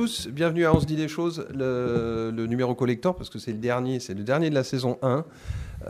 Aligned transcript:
tous, 0.00 0.28
bienvenue 0.28 0.64
à 0.64 0.72
On 0.72 0.78
se 0.78 0.86
dit 0.86 0.94
des 0.94 1.08
choses, 1.08 1.44
le, 1.52 2.30
le 2.32 2.46
numéro 2.46 2.72
collector, 2.76 3.16
parce 3.16 3.30
que 3.30 3.40
c'est 3.40 3.50
le 3.50 3.58
dernier, 3.58 3.98
c'est 3.98 4.14
le 4.14 4.22
dernier 4.22 4.48
de 4.48 4.54
la 4.54 4.62
saison 4.62 4.96
1. 5.02 5.24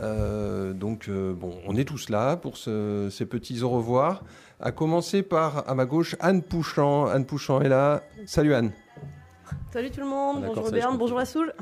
Euh, 0.01 0.73
donc, 0.73 1.05
euh, 1.09 1.31
bon, 1.35 1.53
on 1.67 1.75
est 1.75 1.83
tous 1.85 2.09
là 2.09 2.35
pour 2.35 2.57
ce- 2.57 3.09
ces 3.11 3.27
petits 3.27 3.61
au 3.61 3.69
revoir. 3.69 4.23
À 4.59 4.71
commencer 4.71 5.21
par, 5.21 5.69
à 5.69 5.75
ma 5.75 5.85
gauche, 5.85 6.15
Anne 6.21 6.41
Pouchant. 6.41 7.05
Anne 7.05 7.23
Pouchant 7.27 7.61
est 7.61 7.69
là. 7.69 8.01
Salut 8.25 8.55
Anne. 8.55 8.71
Salut 9.71 9.91
tout 9.91 9.99
le 10.01 10.07
monde, 10.07 10.37
Ah, 10.43 10.47
bonjour 10.47 10.71
Berne, 10.71 10.97
bonjour 10.97 11.19
Assoul. 11.19 11.53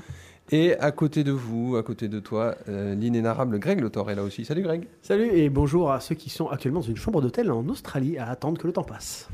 Et 0.49 0.73
à 0.77 0.93
côté 0.93 1.25
de 1.25 1.33
vous, 1.33 1.75
à 1.75 1.83
côté 1.83 2.07
de 2.07 2.21
toi, 2.21 2.55
euh, 2.69 2.95
l'inénarrable 2.95 3.59
Greg 3.59 3.81
Lothor 3.81 4.09
est 4.09 4.15
là 4.15 4.23
aussi. 4.23 4.45
Salut 4.45 4.61
Greg. 4.61 4.87
Salut 5.01 5.27
et 5.33 5.49
bonjour 5.49 5.91
à 5.91 5.99
ceux 5.99 6.15
qui 6.15 6.29
sont 6.29 6.47
actuellement 6.47 6.79
dans 6.79 6.85
une 6.87 6.95
chambre 6.95 7.19
d'hôtel 7.21 7.51
en 7.51 7.67
Australie 7.67 8.17
à 8.17 8.29
attendre 8.29 8.57
que 8.57 8.67
le 8.67 8.71
temps 8.71 8.83
passe. 8.85 9.27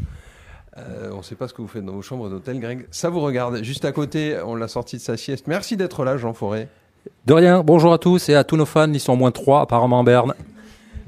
Euh, 0.78 1.12
on 1.14 1.18
ne 1.18 1.22
sait 1.22 1.36
pas 1.36 1.48
ce 1.48 1.54
que 1.54 1.62
vous 1.62 1.68
faites 1.68 1.86
dans 1.86 1.94
vos 1.94 2.02
chambres 2.02 2.30
d'hôtel, 2.30 2.60
Greg. 2.60 2.88
Ça 2.90 3.10
vous 3.10 3.20
regarde. 3.20 3.64
Juste 3.64 3.86
à 3.86 3.92
côté, 3.92 4.38
on 4.46 4.56
l'a 4.56 4.68
sorti 4.68 4.98
de 4.98 5.02
sa 5.02 5.18
sieste. 5.18 5.48
Merci 5.48 5.78
d'être 5.78 6.04
là, 6.04 6.18
Jean 6.18 6.34
Forêt. 6.34 6.68
De 7.26 7.34
rien, 7.34 7.64
bonjour 7.64 7.94
à 7.94 7.98
tous 7.98 8.30
et 8.30 8.36
à 8.36 8.44
tous 8.44 8.56
nos 8.58 8.66
fans, 8.66 8.92
ils 8.92 9.00
sont 9.00 9.14
au 9.14 9.18
moins 9.18 9.32
trois 9.32 9.62
apparemment 9.62 10.00
en 10.00 10.04
Berne. 10.04 10.34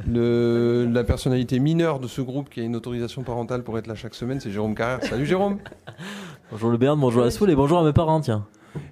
Le, 0.07 0.87
la 0.91 1.03
personnalité 1.03 1.57
mineure 1.59 1.99
de 1.99 2.07
ce 2.07 2.21
groupe 2.21 2.49
qui 2.49 2.59
a 2.59 2.63
une 2.63 2.75
autorisation 2.75 3.23
parentale 3.23 3.63
pour 3.63 3.77
être 3.77 3.87
là 3.87 3.95
chaque 3.95 4.13
semaine, 4.13 4.39
c'est 4.39 4.51
Jérôme 4.51 4.75
Carrère. 4.75 5.01
Salut 5.03 5.25
Jérôme. 5.25 5.57
Bonjour 6.51 6.69
le 6.69 6.77
Berne, 6.77 6.99
bonjour 6.99 7.23
à 7.23 7.31
Soul 7.31 7.49
et 7.49 7.55
bonjour 7.55 7.79
à 7.79 7.83
mes 7.83 7.93
parents, 7.93 8.19
tiens. 8.19 8.45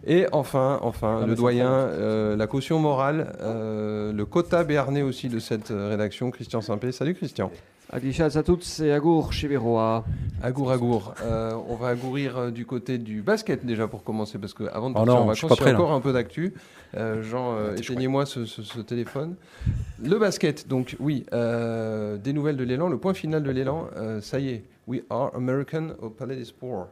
Et 0.06 0.26
enfin, 0.32 0.80
enfin, 0.82 1.22
Ah, 1.24 1.26
le 1.26 1.36
doyen, 1.36 1.70
euh, 1.72 2.36
la 2.36 2.48
caution 2.48 2.80
morale, 2.80 3.34
euh, 3.42 4.12
le 4.14 4.26
quota 4.26 4.64
béarnais 4.64 5.02
aussi 5.02 5.30
de 5.30 5.40
cette 5.40 5.72
euh, 5.72 5.90
rédaction, 5.90 6.32
Christian 6.32 6.62
Simpé. 6.62 6.92
Salut 6.92 7.14
Christian. 7.16 7.52
Aglishas 7.92 8.34
à 8.38 8.42
toutes, 8.44 8.64
c'est 8.64 8.92
Agour 8.92 9.34
chez 9.34 9.48
Véroa. 9.48 10.04
Agour, 10.42 10.72
agour. 10.72 11.14
Euh, 11.24 11.52
on 11.70 11.76
va 11.76 11.90
agourir 11.90 12.52
du 12.52 12.66
côté 12.66 12.98
du 12.98 13.22
basket 13.22 13.66
déjà 13.66 13.88
pour 13.88 14.04
commencer, 14.04 14.40
parce 14.40 14.54
que 14.56 14.64
avant 14.74 14.90
de 14.90 14.96
Oh 14.96 15.00
partir 15.00 15.14
non, 15.14 15.20
en 15.22 15.26
vacances, 15.26 15.52
il 15.60 15.64
y 15.64 15.68
a 15.70 15.72
là. 15.74 15.78
encore 15.78 15.92
un 15.92 16.02
peu 16.02 16.12
d'actu. 16.12 16.54
Euh, 16.98 17.22
Jean, 17.22 17.54
euh, 17.56 17.76
t'es 17.76 17.82
éteignez-moi 17.82 18.26
ce, 18.26 18.46
ce- 18.46 18.64
ce 18.64 18.80
téléphone. 18.80 19.36
Le 20.04 20.18
basket, 20.18 20.68
donc 20.68 20.96
oui, 21.00 21.26
euh, 21.34 22.18
des 22.18 22.34
nouvelles 22.34 22.58
de 22.58 22.64
l'élan, 22.64 22.88
le 22.90 22.98
point 22.98 23.14
final 23.14 23.44
de 23.44 23.52
l'élan, 23.52 23.88
euh, 23.96 24.22
ça 24.22 24.40
y 24.40 24.50
est, 24.50 24.64
we 24.88 25.02
are 25.12 25.32
American 25.36 25.90
au 26.02 26.10
Palais 26.10 26.36
des 26.36 26.46
Sports. 26.46 26.88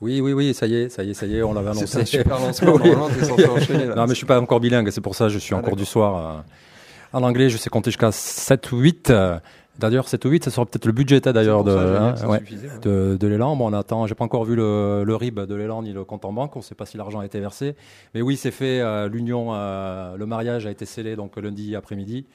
Oui, 0.00 0.20
oui, 0.20 0.32
oui, 0.32 0.54
ça 0.54 0.66
y 0.66 0.74
est, 0.74 0.88
ça 0.88 1.02
y 1.04 1.10
est, 1.10 1.14
ça 1.14 1.26
y 1.26 1.36
est, 1.36 1.42
on 1.42 1.52
l'avait 1.52 1.72
C'est 1.74 1.96
un 1.96 2.00
annoncé. 2.00 2.04
super 2.18 2.38
lancement, 2.40 2.72
Oui. 2.82 2.88
normalement 2.90 3.08
t'es 3.10 3.24
censé 3.24 3.46
enchaîner 3.46 3.86
là. 3.86 3.94
Non, 3.96 4.02
mais 4.04 4.10
je 4.10 4.14
suis 4.14 4.26
pas 4.26 4.40
encore 4.40 4.60
bilingue, 4.60 4.90
c'est 4.90 5.00
pour 5.02 5.14
ça 5.14 5.26
que 5.26 5.30
je 5.32 5.38
suis 5.38 5.54
Ah, 5.54 5.58
en 5.58 5.62
cours 5.62 5.76
du 5.76 5.84
soir. 5.84 6.36
euh, 6.38 7.18
en 7.18 7.22
anglais, 7.22 7.50
je 7.50 7.56
sais 7.58 7.68
compter 7.70 7.90
jusqu'à 7.90 8.10
7 8.12 8.72
ou 8.72 8.78
8. 8.78 9.10
euh, 9.10 9.38
D'ailleurs, 9.78 10.08
7 10.08 10.24
ou 10.26 10.28
8, 10.30 10.44
ça 10.44 10.50
sera 10.50 10.66
peut-être 10.66 10.84
le 10.86 10.92
budget 10.92 11.20
C'est 11.24 11.32
d'ailleurs 11.32 11.64
de, 11.64 11.72
hein, 11.72 12.14
ouais, 12.28 12.42
de, 12.82 13.16
de 13.18 13.26
l'élan. 13.26 13.56
Bon, 13.56 13.70
on 13.70 13.72
attend, 13.72 14.06
j'ai 14.06 14.14
pas 14.14 14.24
encore 14.24 14.44
vu 14.44 14.54
le, 14.54 15.04
le 15.04 15.16
RIB 15.16 15.40
de 15.40 15.54
l'élan 15.54 15.82
ni 15.82 15.92
le 15.92 16.04
compte 16.04 16.24
en 16.26 16.32
banque, 16.34 16.54
on 16.56 16.60
sait 16.62 16.74
pas 16.74 16.84
si 16.86 16.96
l'argent 16.98 17.20
a 17.20 17.24
été 17.26 17.40
versé. 17.40 17.74
Mais 18.14 18.20
oui, 18.20 18.36
c'est 18.36 18.50
fait, 18.50 18.80
euh, 18.80 19.08
l'union, 19.08 19.54
euh, 19.54 20.16
le 20.16 20.26
mariage 20.26 20.66
a 20.66 20.70
été 20.70 20.84
scellé 20.84 21.16
donc 21.16 21.36
lundi 21.36 21.74
après-midi 21.76 22.26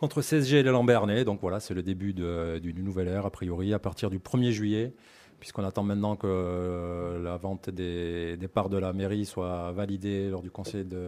entre 0.00 0.22
CSG 0.22 0.58
et 0.58 0.62
l'élan 0.64 0.82
Bernay. 0.82 1.24
Donc 1.24 1.38
voilà, 1.40 1.60
c'est 1.60 1.74
le 1.74 1.82
début 1.82 2.12
d'une 2.14 2.82
nouvelle 2.84 3.08
ère, 3.08 3.26
a 3.26 3.30
priori, 3.30 3.72
à 3.72 3.78
partir 3.78 4.10
du 4.10 4.18
1er 4.18 4.50
juillet, 4.50 4.92
puisqu'on 5.42 5.64
attend 5.64 5.82
maintenant 5.82 6.14
que 6.14 6.28
euh, 6.28 7.20
la 7.20 7.36
vente 7.36 7.68
des, 7.68 8.36
des 8.36 8.46
parts 8.46 8.68
de 8.68 8.78
la 8.78 8.92
mairie 8.92 9.26
soit 9.26 9.72
validée 9.72 10.30
lors 10.30 10.40
du 10.40 10.52
conseil 10.52 10.84
de. 10.84 11.00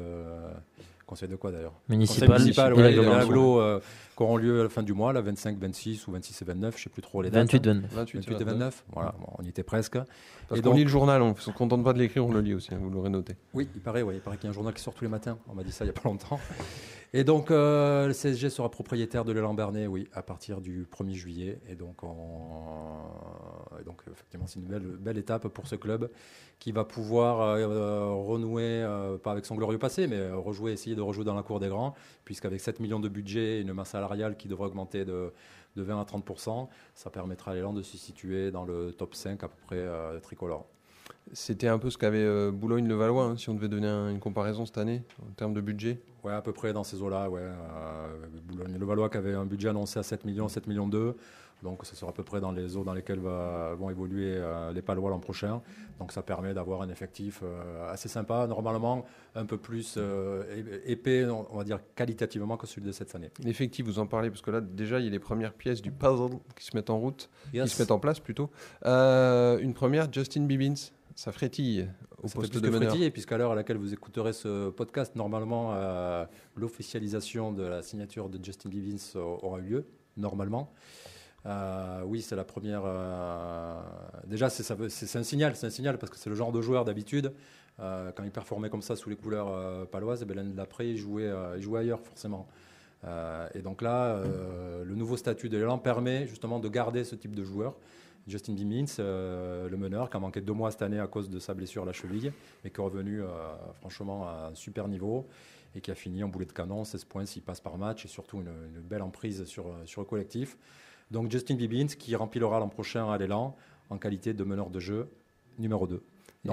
Conseil 1.06 1.28
de 1.28 1.36
quoi 1.36 1.52
d'ailleurs? 1.52 1.74
Municipal, 1.88 2.28
Conseil 2.30 2.42
municipal, 2.42 2.72
et 2.72 2.98
ouais, 2.98 3.14
agglos 3.14 3.60
euh, 3.60 3.78
qui 4.16 4.22
auront 4.24 4.36
lieu 4.38 4.58
à 4.60 4.62
la 4.64 4.68
fin 4.70 4.82
du 4.82 4.92
mois, 4.92 5.12
la 5.12 5.20
25, 5.20 5.56
26 5.58 6.08
ou 6.08 6.12
26 6.12 6.42
et 6.42 6.44
29, 6.46 6.76
je 6.78 6.82
sais 6.82 6.90
plus 6.90 7.02
trop 7.02 7.22
les 7.22 7.30
dates. 7.30 7.42
28, 7.52 7.64
29. 7.66 7.92
28, 7.92 8.18
28 8.30 8.40
et 8.40 8.44
29, 8.44 8.84
voilà, 8.92 9.14
bon, 9.20 9.26
on 9.38 9.44
y 9.44 9.48
était 9.50 9.62
presque. 9.62 9.92
Parce 10.48 10.58
Et 10.58 10.62
qu'on 10.62 10.70
donc- 10.70 10.78
lit 10.78 10.84
le 10.84 10.90
journal, 10.90 11.22
on 11.22 11.30
ne 11.30 11.34
se 11.36 11.50
contente 11.52 11.84
pas 11.84 11.92
de 11.92 11.98
l'écrire, 12.00 12.26
on 12.26 12.32
le 12.32 12.40
lit 12.40 12.54
aussi, 12.54 12.74
hein, 12.74 12.78
vous 12.80 12.90
l'aurez 12.90 13.10
noté. 13.10 13.36
Oui, 13.52 13.68
il 13.76 13.82
paraît, 13.82 14.02
ouais, 14.02 14.14
il 14.16 14.20
paraît 14.20 14.36
qu'il 14.38 14.46
y 14.46 14.48
a 14.48 14.50
un 14.50 14.54
journal 14.54 14.74
qui 14.74 14.82
sort 14.82 14.94
tous 14.94 15.04
les 15.04 15.10
matins. 15.10 15.38
On 15.48 15.54
m'a 15.54 15.62
dit 15.62 15.70
ça 15.72 15.84
il 15.84 15.88
n'y 15.88 15.96
a 15.96 16.00
pas 16.00 16.08
longtemps. 16.08 16.40
Et 17.16 17.22
donc, 17.22 17.52
euh, 17.52 18.08
le 18.08 18.12
CSG 18.12 18.50
sera 18.50 18.68
propriétaire 18.68 19.24
de 19.24 19.30
l'élan 19.30 19.54
Bernay, 19.54 19.86
oui, 19.86 20.08
à 20.14 20.22
partir 20.24 20.60
du 20.60 20.84
1er 20.84 21.12
juillet. 21.12 21.60
Et 21.68 21.76
donc, 21.76 22.02
effectivement, 24.10 24.48
c'est 24.48 24.58
une 24.58 24.66
belle, 24.66 25.16
étape 25.16 25.46
pour 25.46 25.68
ce 25.68 25.76
club 25.76 26.10
qui 26.58 26.72
va 26.72 26.84
pouvoir 26.84 27.40
euh, 27.40 28.12
renouer, 28.14 28.82
euh, 28.82 29.16
pas 29.16 29.30
avec 29.30 29.46
son 29.46 29.54
glorieux 29.54 29.78
passé, 29.78 30.08
mais 30.08 30.32
rejouer, 30.32 30.72
essayer 30.72 30.96
de 30.96 31.02
rejouer 31.02 31.22
dans 31.22 31.36
la 31.36 31.44
cour 31.44 31.60
des 31.60 31.68
grands, 31.68 31.94
puisqu'avec 32.24 32.60
7 32.60 32.80
millions 32.80 32.98
de 32.98 33.08
budget 33.08 33.58
et 33.58 33.60
une 33.60 33.72
masse 33.74 33.90
salariale 33.90 34.36
qui 34.36 34.48
devrait 34.48 34.66
augmenter 34.66 35.04
de, 35.04 35.32
de 35.76 35.82
20 35.84 36.00
à 36.00 36.04
30% 36.04 36.66
ça 36.96 37.10
permettra 37.10 37.52
à 37.52 37.54
l'élan 37.54 37.72
de 37.72 37.82
se 37.82 37.96
situer 37.96 38.50
dans 38.50 38.64
le 38.64 38.92
top 38.92 39.14
5 39.14 39.40
à 39.44 39.48
peu 39.48 39.56
près 39.68 40.20
tricolore. 40.20 40.66
C'était 41.32 41.68
un 41.68 41.78
peu 41.78 41.90
ce 41.90 41.98
qu'avait 41.98 42.18
euh, 42.22 42.50
Boulogne-le-Valois, 42.52 43.24
hein, 43.24 43.36
si 43.36 43.48
on 43.48 43.54
devait 43.54 43.68
donner 43.68 43.88
un- 43.88 44.10
une 44.10 44.20
comparaison 44.20 44.66
cette 44.66 44.78
année, 44.78 45.02
en 45.22 45.32
termes 45.32 45.54
de 45.54 45.60
budget. 45.60 45.98
Ouais, 46.22 46.32
à 46.32 46.42
peu 46.42 46.52
près 46.52 46.72
dans 46.72 46.84
ces 46.84 47.00
eaux-là. 47.02 47.28
Ouais. 47.30 47.40
Euh, 47.42 48.26
Boulogne, 48.46 48.76
le 48.78 48.86
Valois 48.86 49.08
qui 49.08 49.16
avait 49.16 49.34
un 49.34 49.46
budget 49.46 49.68
annoncé 49.70 49.98
à 49.98 50.02
7 50.02 50.24
millions, 50.24 50.48
7 50.48 50.66
millions 50.66 50.86
2. 50.86 51.16
Donc, 51.62 51.86
ce 51.86 51.96
sera 51.96 52.10
à 52.10 52.14
peu 52.14 52.22
près 52.24 52.40
dans 52.40 52.52
les 52.52 52.76
eaux 52.76 52.84
dans 52.84 52.92
lesquelles 52.92 53.20
va- 53.20 53.74
vont 53.74 53.88
évoluer 53.88 54.34
euh, 54.36 54.70
les 54.72 54.82
Palois 54.82 55.08
l'an 55.08 55.18
prochain. 55.18 55.62
Donc, 55.98 56.12
ça 56.12 56.20
permet 56.22 56.52
d'avoir 56.52 56.82
un 56.82 56.90
effectif 56.90 57.42
assez 57.88 58.08
sympa. 58.10 58.46
Normalement, 58.46 59.06
un 59.34 59.46
peu 59.46 59.56
plus 59.56 59.98
épais, 60.84 61.24
on 61.26 61.56
va 61.56 61.64
dire 61.64 61.78
qualitativement, 61.94 62.56
que 62.58 62.66
celui 62.66 62.86
de 62.86 62.92
cette 62.92 63.14
année. 63.14 63.30
L'effectif, 63.42 63.86
vous 63.86 63.98
en 63.98 64.06
parlez, 64.06 64.28
parce 64.28 64.42
que 64.42 64.50
là, 64.50 64.60
déjà, 64.60 64.98
il 64.98 65.04
y 65.06 65.08
a 65.08 65.10
les 65.10 65.18
premières 65.18 65.54
pièces 65.54 65.80
du 65.80 65.90
puzzle 65.90 66.36
qui 66.56 66.66
se 66.66 66.76
mettent 66.76 66.90
en 66.90 66.98
route, 66.98 67.30
qui 67.52 67.66
se 67.68 67.80
mettent 67.82 67.90
en 67.92 67.98
place 67.98 68.20
plutôt. 68.20 68.50
Une 68.84 69.72
première, 69.74 70.12
Justin 70.12 70.42
Bibbins, 70.42 70.74
ça 71.14 71.32
frétille 71.32 71.88
au 72.22 72.28
Ça 72.28 72.34
poste 72.34 72.58
de 72.58 72.68
meneur. 72.68 72.94
puisqu'à 73.12 73.38
l'heure 73.38 73.52
à 73.52 73.54
laquelle 73.54 73.76
vous 73.76 73.92
écouterez 73.92 74.32
ce 74.32 74.70
podcast, 74.70 75.14
normalement, 75.14 75.72
euh, 75.74 76.24
l'officialisation 76.56 77.52
de 77.52 77.62
la 77.62 77.82
signature 77.82 78.28
de 78.28 78.42
Justin 78.44 78.68
Bivins 78.68 78.96
aura 79.16 79.58
eu 79.58 79.62
lieu, 79.62 79.86
normalement. 80.16 80.72
Euh, 81.46 82.02
oui, 82.04 82.22
c'est 82.22 82.36
la 82.36 82.44
première. 82.44 82.82
euh, 82.84 83.80
déjà, 84.26 84.48
c'est 84.48 84.72
un 84.72 85.22
signal, 85.22 85.54
c'est 85.56 85.66
un 85.66 85.70
signal 85.70 85.98
parce 85.98 86.10
que 86.10 86.18
c'est 86.18 86.30
le 86.30 86.36
genre 86.36 86.52
de 86.52 86.60
joueur 86.60 86.84
d'habitude. 86.84 87.32
quand 87.78 88.22
il 88.24 88.30
performait 88.30 88.70
comme 88.70 88.82
ça 88.82 88.96
sous 88.96 89.10
les 89.10 89.16
couleurs 89.16 89.88
paloises, 89.88 90.24
ben, 90.24 90.36
l'année 90.36 90.54
d'après, 90.54 90.88
il 90.88 90.96
jouait, 90.96 91.30
il 91.56 91.62
jouait 91.62 91.80
ailleurs 91.80 92.00
forcément. 92.00 92.48
Et 93.54 93.60
donc 93.60 93.82
là, 93.82 94.22
le 94.82 94.94
nouveau 94.94 95.16
statut 95.16 95.48
de 95.48 95.58
l'élan 95.58 95.78
permet 95.78 96.26
justement 96.26 96.58
de 96.58 96.68
garder 96.68 97.04
ce 97.04 97.14
type 97.14 97.34
de 97.34 97.44
joueur. 97.44 97.76
Justin 98.26 98.54
Bimmins, 98.54 98.86
euh, 99.00 99.68
le 99.68 99.76
meneur, 99.76 100.08
qui 100.10 100.16
a 100.16 100.20
manqué 100.20 100.40
deux 100.40 100.52
mois 100.54 100.70
cette 100.70 100.82
année 100.82 100.98
à 100.98 101.06
cause 101.06 101.28
de 101.28 101.38
sa 101.38 101.52
blessure 101.54 101.82
à 101.82 101.86
la 101.86 101.92
cheville, 101.92 102.32
mais 102.62 102.70
qui 102.70 102.80
est 102.80 102.84
revenu 102.84 103.22
euh, 103.22 103.26
franchement 103.80 104.26
à 104.28 104.50
un 104.52 104.54
super 104.54 104.88
niveau 104.88 105.26
et 105.76 105.80
qui 105.80 105.90
a 105.90 105.94
fini 105.94 106.22
en 106.24 106.28
boulet 106.28 106.46
de 106.46 106.52
canon, 106.52 106.84
16 106.84 107.04
points 107.04 107.26
s'il 107.26 107.42
passe 107.42 107.60
par 107.60 107.76
match 107.76 108.04
et 108.04 108.08
surtout 108.08 108.38
une, 108.38 108.48
une 108.74 108.80
belle 108.80 109.02
emprise 109.02 109.44
sur, 109.44 109.66
euh, 109.66 109.72
sur 109.84 110.00
le 110.00 110.06
collectif. 110.06 110.56
Donc 111.10 111.30
Justin 111.30 111.56
Bibbins 111.56 111.86
qui 111.98 112.14
remplira 112.16 112.58
l'an 112.60 112.68
prochain 112.68 113.10
à 113.10 113.18
l'élan 113.18 113.56
en 113.90 113.98
qualité 113.98 114.32
de 114.32 114.42
meneur 114.44 114.70
de 114.70 114.80
jeu 114.80 115.08
numéro 115.58 115.86
2. 115.86 116.02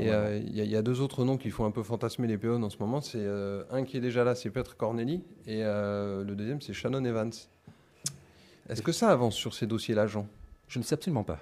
Et 0.03 0.09
euh, 0.11 0.37
il 0.37 0.55
y, 0.55 0.61
a- 0.61 0.63
il 0.63 0.69
y 0.71 0.75
a 0.75 0.81
deux 0.81 1.01
autres 1.01 1.23
noms 1.25 1.37
qui 1.37 1.49
font 1.51 1.65
un 1.65 1.71
peu 1.71 1.83
fantasmer 1.83 2.27
les 2.27 2.37
péons 2.37 2.61
en 2.63 2.69
ce 2.69 2.77
moment. 2.79 2.99
C'est 3.01 3.17
euh, 3.19 3.63
un 3.71 3.83
qui 3.83 3.97
est 3.97 4.01
déjà 4.01 4.23
là, 4.23 4.35
c'est 4.35 4.49
Petre 4.49 4.75
Corneli, 4.77 5.21
et 5.47 5.63
euh, 5.63 6.23
le 6.23 6.35
deuxième, 6.35 6.61
c'est 6.61 6.73
Shannon 6.73 7.03
Evans. 7.05 7.31
Est-ce 8.69 8.81
que 8.81 8.91
ça 8.91 9.09
avance 9.09 9.35
sur 9.35 9.53
ces 9.53 9.67
dossiers-là, 9.67 10.07
Jean? 10.07 10.27
Je 10.67 10.79
ne 10.79 10.83
sais 10.83 10.93
absolument 10.95 11.23
pas. 11.25 11.39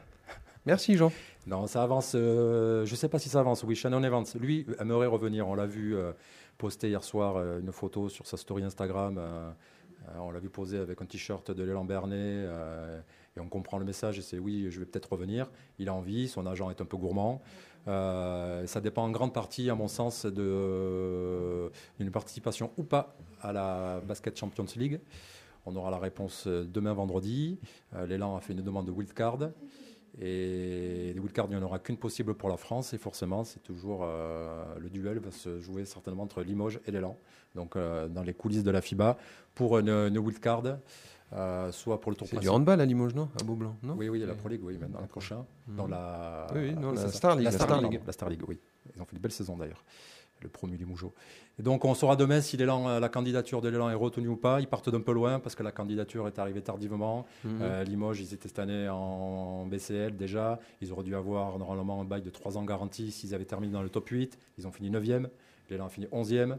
Merci, 0.66 0.98
Jean. 0.98 1.12
Non, 1.48 1.68
ça 1.68 1.84
avance. 1.84 2.14
euh, 2.16 2.86
je 2.86 2.92
ne 2.92 2.96
sais 2.96 3.08
pas 3.10 3.18
si 3.20 3.30
ça 3.30 3.40
avance. 3.40 3.64
Oui, 3.64 3.76
Shannon 3.76 4.04
Evans, 4.04 4.26
lui, 4.40 4.66
aimerait 4.80 5.08
revenir. 5.08 5.48
On 5.48 5.56
l'a 5.56 5.66
vu 5.66 5.96
euh, 5.96 6.12
poster 6.58 6.90
hier 6.90 7.04
soir 7.04 7.38
euh, 7.38 7.60
une 7.60 7.72
photo 7.72 8.10
sur 8.10 8.28
sa 8.28 8.38
story 8.38 8.64
Instagram. 8.64 9.20
on 10.18 10.32
l'a 10.32 10.40
vu 10.40 10.50
poser 10.50 10.78
avec 10.78 11.02
un 11.02 11.06
t-shirt 11.06 11.50
de 11.52 11.64
l'élan 11.64 11.86
Bernay. 11.86 12.16
euh, 12.18 13.00
et 13.38 13.40
on 13.40 13.48
comprend 13.48 13.78
le 13.78 13.86
message. 13.86 14.20
Et 14.20 14.22
c'est 14.22 14.38
oui, 14.38 14.68
je 14.70 14.80
vais 14.80 14.86
peut-être 14.86 15.12
revenir. 15.14 15.50
Il 15.80 15.88
a 15.90 15.94
envie. 15.94 16.28
Son 16.28 16.46
agent 16.46 16.70
est 16.70 16.82
un 16.82 16.86
peu 16.86 16.98
gourmand. 16.98 17.42
Ça 17.86 18.82
dépend 18.84 19.04
en 19.04 19.10
grande 19.10 19.34
partie, 19.34 19.70
à 19.72 19.76
mon 19.76 19.88
sens, 19.88 20.26
d'une 20.26 21.72
participation 22.12 22.72
ou 22.78 22.84
pas 22.84 23.16
à 23.42 23.52
la 23.54 24.02
Basket 24.06 24.38
Champions 24.38 24.66
League. 24.76 25.00
On 25.66 25.76
aura 25.76 25.90
la 25.90 25.98
réponse 25.98 26.48
demain 26.48 26.94
vendredi. 26.94 27.58
L'élan 28.08 28.36
a 28.36 28.42
fait 28.42 28.54
une 28.54 28.62
demande 28.62 28.86
de 28.86 28.92
wildcard. 28.92 29.40
Et 30.18 31.12
des 31.14 31.20
wildcards, 31.20 31.48
il 31.50 31.56
n'y 31.56 31.62
en 31.62 31.64
aura 31.64 31.80
qu'une 31.80 31.98
possible 31.98 32.34
pour 32.34 32.50
la 32.50 32.58
France. 32.58 32.94
Et 32.94 32.98
forcément, 32.98 33.44
c'est 33.44 33.62
toujours 33.62 34.02
euh, 34.04 34.64
le 34.80 34.90
duel 34.90 35.20
va 35.20 35.32
se 35.32 35.60
jouer 35.60 35.86
certainement 35.86 36.24
entre 36.24 36.42
Limoges 36.42 36.80
et 36.86 36.92
l'élan. 36.92 37.18
Donc, 37.56 37.76
euh, 37.76 38.08
dans 38.08 38.24
les 38.24 38.34
coulisses 38.34 38.64
de 38.64 38.72
la 38.72 38.82
FIBA, 38.82 39.18
pour 39.56 39.78
une, 39.80 39.90
une 39.90 40.18
wildcard, 40.18 40.64
euh, 41.32 41.72
soit 41.72 42.02
pour 42.02 42.12
le 42.12 42.18
tour 42.18 42.28
C'est 42.28 42.40
du 42.40 42.50
handball 42.50 42.82
à 42.82 42.86
Limoges, 42.86 43.14
non? 43.14 43.30
À 43.40 43.44
Beaublanc, 43.44 43.76
non? 43.84 43.96
Oui, 43.98 44.10
oui, 44.10 44.20
la 44.20 44.34
Pro 44.34 44.50
League, 44.50 44.64
oui, 44.64 44.78
maintenant, 44.78 45.02
le 45.02 45.08
prochain. 45.08 45.46
Mhm. 45.68 45.76
Dans 45.76 45.88
la, 45.88 46.48
Oui, 46.56 46.62
oui, 46.62 46.74
non, 46.76 46.92
la. 46.92 47.08
Star 47.10 47.36
League, 47.36 47.46
La 47.46 47.52
Star, 47.52 47.82
League, 47.82 48.02
la 48.06 48.12
Star 48.12 48.30
League, 48.30 48.44
oui. 48.48 48.60
Ils 48.96 49.02
ont 49.02 49.06
fait 49.06 49.16
une 49.16 49.22
belle 49.22 49.32
saison 49.32 49.56
d'ailleurs. 49.56 49.84
Le 50.42 50.50
promu 50.50 50.78
Limougeau. 50.78 51.14
Et 51.60 51.64
donc 51.64 51.86
on 51.86 51.94
saura 51.94 52.16
demain 52.16 52.42
si 52.42 52.58
l'élan, 52.58 53.00
la 53.00 53.10
candidature 53.10 53.62
de 53.62 53.70
l'élan 53.70 53.90
est 53.90 53.96
retenue 53.96 54.30
ou 54.30 54.38
pas. 54.38 54.62
Ils 54.62 54.68
partent 54.68 54.90
d'un 54.90 55.02
peu 55.02 55.12
loin 55.12 55.40
parce 55.40 55.56
que 55.56 55.64
la 55.64 55.72
candidature 55.72 56.28
est 56.28 56.40
arrivée 56.40 56.62
tardivement. 56.62 57.26
Mhm. 57.44 57.60
Euh, 57.62 57.84
Limoges, 57.84 58.22
ils 58.22 58.34
étaient 58.34 58.48
cette 58.48 58.60
année 58.60 58.88
en 58.90 59.66
BCL 59.66 60.16
déjà. 60.16 60.60
Ils 60.82 60.92
auraient 60.92 61.04
dû 61.04 61.16
avoir 61.16 61.58
normalement 61.60 62.02
un 62.02 62.06
bail 62.06 62.22
de 62.22 62.30
3 62.30 62.58
ans 62.58 62.64
garanti 62.64 63.12
s'ils 63.12 63.36
avaient 63.36 63.46
terminé 63.46 63.74
dans 63.74 63.84
le 63.84 63.90
top 63.90 64.08
8. 64.08 64.38
Ils 64.58 64.68
ont 64.68 64.72
fini 64.72 64.90
9e. 64.90 65.28
L'élan 65.70 65.88
a 65.88 65.90
fini 65.90 66.08
11e. 66.08 66.58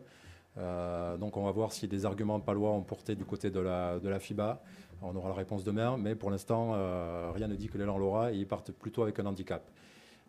Euh, 0.59 1.17
donc 1.17 1.37
on 1.37 1.45
va 1.45 1.53
voir 1.53 1.73
si 1.73 1.87
des 1.89 2.05
arguments 2.05 2.41
palois 2.41 2.71
ont 2.71 2.83
porté 2.83 3.15
du 3.15 3.25
côté 3.25 3.51
de 3.51 3.61
la, 3.61 3.99
de 3.99 4.09
la 4.09 4.19
FIBA. 4.19 4.63
On 5.03 5.17
aura 5.17 5.31
la 5.31 5.35
réponse 5.35 5.65
demain, 5.65 5.97
mais 5.97 6.15
pour 6.15 6.31
l'instant, 6.31 6.73
euh, 6.75 7.31
rien 7.35 7.49
ne 7.49 7.55
dit 7.55 7.69
que 7.69 7.79
l'élan 7.79 7.97
l'aura 7.97 8.33
et 8.33 8.37
ils 8.37 8.47
partent 8.47 8.73
plutôt 8.73 9.03
avec 9.03 9.19
un 9.19 9.27
handicap. 9.27 9.71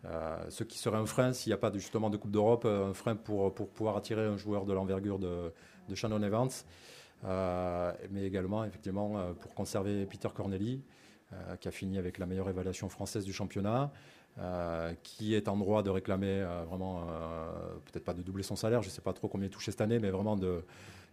Euh, 0.06 0.38
ce 0.50 0.64
qui 0.64 0.80
serait 0.80 0.98
un 0.98 1.06
frein 1.06 1.32
s'il 1.32 1.52
n'y 1.52 1.54
a 1.54 1.58
pas 1.58 1.70
de, 1.70 1.78
justement 1.78 2.10
de 2.10 2.18
Coupe 2.18 2.32
d'Europe, 2.32 2.64
euh, 2.66 2.90
un 2.90 2.94
frein 2.94 3.16
pour, 3.16 3.54
pour 3.54 3.70
pouvoir 3.70 3.98
attirer 3.98 4.26
un 4.26 4.36
joueur 4.38 4.66
de 4.66 4.74
l'envergure 4.74 5.20
de, 5.20 5.54
de 5.90 5.96
Shannon 5.96 6.22
Evans, 6.24 6.50
euh, 7.24 7.92
mais 8.10 8.24
également 8.26 8.64
effectivement 8.66 9.18
euh, 9.20 9.34
pour 9.34 9.54
conserver 9.54 10.06
Peter 10.08 10.30
Corneli, 10.34 10.82
euh, 11.34 11.56
qui 11.58 11.68
a 11.68 11.72
fini 11.72 12.00
avec 12.00 12.18
la 12.18 12.26
meilleure 12.26 12.50
évaluation 12.50 12.90
française 12.90 13.24
du 13.26 13.34
championnat, 13.34 13.92
qui 15.04 15.36
est 15.36 15.50
en 15.50 15.58
droit 15.58 15.84
de 15.84 15.90
réclamer 15.90 16.42
vraiment, 16.70 17.02
peut-être 17.86 18.06
pas 18.06 18.14
de 18.14 18.22
doubler 18.22 18.44
son 18.44 18.56
salaire, 18.56 18.82
je 18.82 18.88
ne 18.88 18.92
sais 18.92 19.02
pas 19.02 19.12
trop 19.12 19.28
combien 19.28 19.48
il 19.48 19.52
touche 19.52 19.66
cette 19.66 19.82
année, 19.82 20.00
mais 20.00 20.10
vraiment 20.10 20.38
de, 20.38 20.64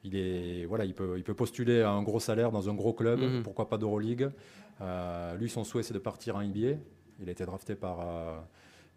il, 0.05 0.15
est, 0.15 0.65
voilà, 0.67 0.85
il, 0.85 0.95
peut, 0.95 1.15
il 1.17 1.25
peut 1.25 1.35
postuler 1.35 1.83
à 1.83 1.91
un 1.91 2.03
gros 2.05 2.21
salaire 2.21 2.53
dans 2.53 2.71
un 2.71 2.75
gros 2.75 2.93
club, 2.93 3.19
Mhm. 3.21 3.43
pourquoi 3.43 3.69
pas 3.69 3.77
d'Euroleague. 3.77 4.31
Lui, 5.37 5.51
son 5.51 5.65
souhait, 5.65 5.83
c'est 5.83 5.95
de 5.95 5.99
partir 5.99 6.37
en 6.37 6.43
NBA. 6.43 6.79
Il 7.21 7.29
a 7.29 7.33
été 7.33 7.45
drafté 7.45 7.75
par, 7.75 7.99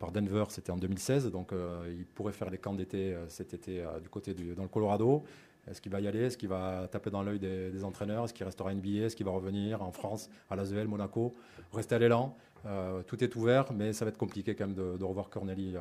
par 0.01 0.11
Denver, 0.11 0.45
c'était 0.49 0.71
en 0.71 0.77
2016, 0.77 1.29
donc 1.31 1.53
euh, 1.53 1.85
il 1.95 2.05
pourrait 2.05 2.33
faire 2.33 2.49
les 2.49 2.57
camps 2.57 2.73
d'été 2.73 3.13
euh, 3.13 3.29
cet 3.29 3.53
été 3.53 3.81
euh, 3.81 3.99
du 3.99 4.09
côté 4.09 4.33
du, 4.33 4.55
dans 4.55 4.63
le 4.63 4.67
Colorado. 4.67 5.23
Est-ce 5.69 5.79
qu'il 5.79 5.91
va 5.91 6.01
y 6.01 6.07
aller? 6.07 6.23
Est-ce 6.23 6.37
qu'il 6.39 6.49
va 6.49 6.87
taper 6.91 7.11
dans 7.11 7.21
l'œil 7.21 7.37
des, 7.37 7.83
entraîneurs? 7.83 8.23
Est-ce 8.23 8.33
qu'il 8.33 8.43
restera 8.43 8.73
NBA 8.73 9.05
Est-ce 9.05 9.15
qu'il 9.15 9.27
va 9.27 9.31
revenir 9.31 9.83
en 9.83 9.91
France, 9.91 10.27
à 10.49 10.55
l'Asvel, 10.55 10.87
Monaco? 10.87 11.35
Rester 11.71 11.95
à 11.95 11.99
l'élan. 11.99 12.35
Tout 13.05 13.23
est 13.23 13.35
ouvert, 13.35 13.71
mais 13.71 13.93
ça 13.93 14.03
va 14.03 14.09
être 14.09 14.17
compliqué 14.17 14.55
quand 14.55 14.65
même 14.65 14.75
de, 14.75 15.03
revoir 15.03 15.29
Corneli 15.29 15.75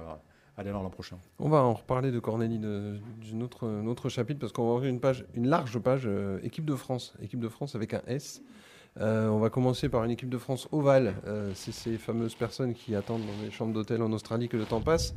à 0.59 0.63
l'élan 0.63 0.83
l'an 0.83 0.91
prochain. 0.91 1.17
On 1.39 1.49
va 1.49 1.63
en 1.63 1.73
reparler 1.73 2.11
de 2.11 2.19
Cornélie 2.19 2.59
de- 2.59 2.99
d'un 3.33 3.41
autre, 3.41 3.67
autre 3.87 4.11
chapitre 4.11 4.39
parce 4.39 4.53
qu'on 4.53 4.67
va 4.69 4.75
ouvrir 4.75 4.91
une 4.91 5.01
page, 5.01 5.25
une 5.33 5.49
large 5.49 5.79
page 5.79 6.07
équipe 6.43 6.67
de 6.67 6.75
France, 6.75 7.15
équipe 7.23 7.41
de 7.41 7.49
France 7.49 7.75
avec 7.75 7.95
un 7.95 8.03
S. 8.07 8.43
Euh, 8.99 9.29
on 9.29 9.39
va 9.39 9.51
commencer 9.51 9.89
par 9.89 10.05
une 10.05 10.11
équipe 10.11 10.29
de 10.29 10.39
France 10.39 10.69
ovale. 10.73 11.15
Euh, 11.27 11.53
c'est 11.55 11.73
ces 11.73 11.97
fameuses 11.97 12.35
personnes 12.35 12.75
qui 12.75 12.95
attendent 12.95 13.23
dans 13.23 13.45
les 13.45 13.51
chambres 13.51 13.73
d'hôtel 13.73 14.03
en 14.03 14.13
Australie 14.13 14.49
que 14.49 14.57
le 14.57 14.65
temps 14.65 14.81
passe. 14.81 15.15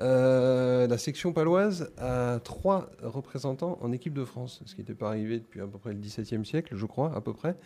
Euh, 0.00 0.86
la 0.86 0.96
section 0.96 1.32
paloise 1.32 1.92
a 1.98 2.38
trois 2.42 2.88
représentants 3.02 3.78
en 3.82 3.92
équipe 3.92 4.14
de 4.14 4.24
France, 4.24 4.62
ce 4.64 4.74
qui 4.74 4.80
n'était 4.80 4.94
pas 4.94 5.08
arrivé 5.08 5.40
depuis 5.40 5.60
à 5.60 5.66
peu 5.66 5.78
près 5.78 5.92
le 5.92 5.98
XVIIe 5.98 6.46
siècle, 6.46 6.74
je 6.74 6.86
crois, 6.86 7.12
à 7.14 7.20
peu 7.20 7.34
près. 7.34 7.56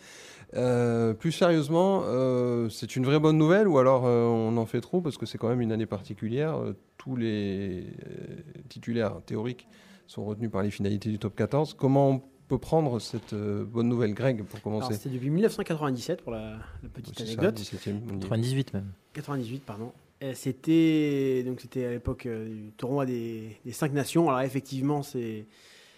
Plus 1.15 1.31
sérieusement, 1.31 2.03
c'est 2.69 2.97
une 2.97 3.05
vraie 3.05 3.19
bonne 3.19 3.37
nouvelle 3.37 3.69
ou 3.69 3.77
alors 3.77 4.03
on 4.03 4.57
en 4.57 4.65
fait 4.65 4.81
trop 4.81 4.99
parce 4.99 5.17
que 5.17 5.25
c'est 5.25 5.37
quand 5.37 5.47
même 5.47 5.61
une 5.61 5.71
année 5.71 5.85
particulière. 5.85 6.59
Tous 6.97 7.15
les 7.15 7.87
titulaires 8.67 9.21
théoriques 9.25 9.69
sont 10.07 10.25
retenus 10.25 10.51
par 10.51 10.61
les 10.61 10.71
finalités 10.71 11.09
du 11.09 11.19
top 11.19 11.35
14. 11.35 11.73
Comment 11.75 12.09
on 12.09 12.21
peut 12.47 12.57
prendre 12.57 12.99
cette 12.99 13.33
euh, 13.33 13.63
bonne 13.65 13.89
nouvelle, 13.89 14.13
Greg, 14.13 14.43
pour 14.43 14.59
Alors, 14.59 14.63
commencer 14.63 14.93
C'était 14.93 15.15
depuis 15.15 15.29
1997 15.29 16.21
pour 16.21 16.31
la, 16.31 16.57
la 16.83 16.89
petite 16.89 17.17
ça, 17.17 17.23
anecdote. 17.23 17.59
17e, 17.59 17.95
on 18.11 18.15
dit. 18.15 18.19
98 18.19 18.73
même. 18.73 18.91
98, 19.13 19.63
pardon. 19.63 19.91
C'était 20.33 21.43
donc 21.45 21.61
c'était 21.61 21.85
à 21.85 21.91
l'époque 21.91 22.25
euh, 22.25 22.47
du 22.47 22.71
tournoi 22.77 23.05
des, 23.05 23.57
des 23.63 23.71
cinq 23.71 23.93
nations. 23.93 24.29
Alors 24.29 24.41
effectivement, 24.41 25.03
c'est 25.03 25.45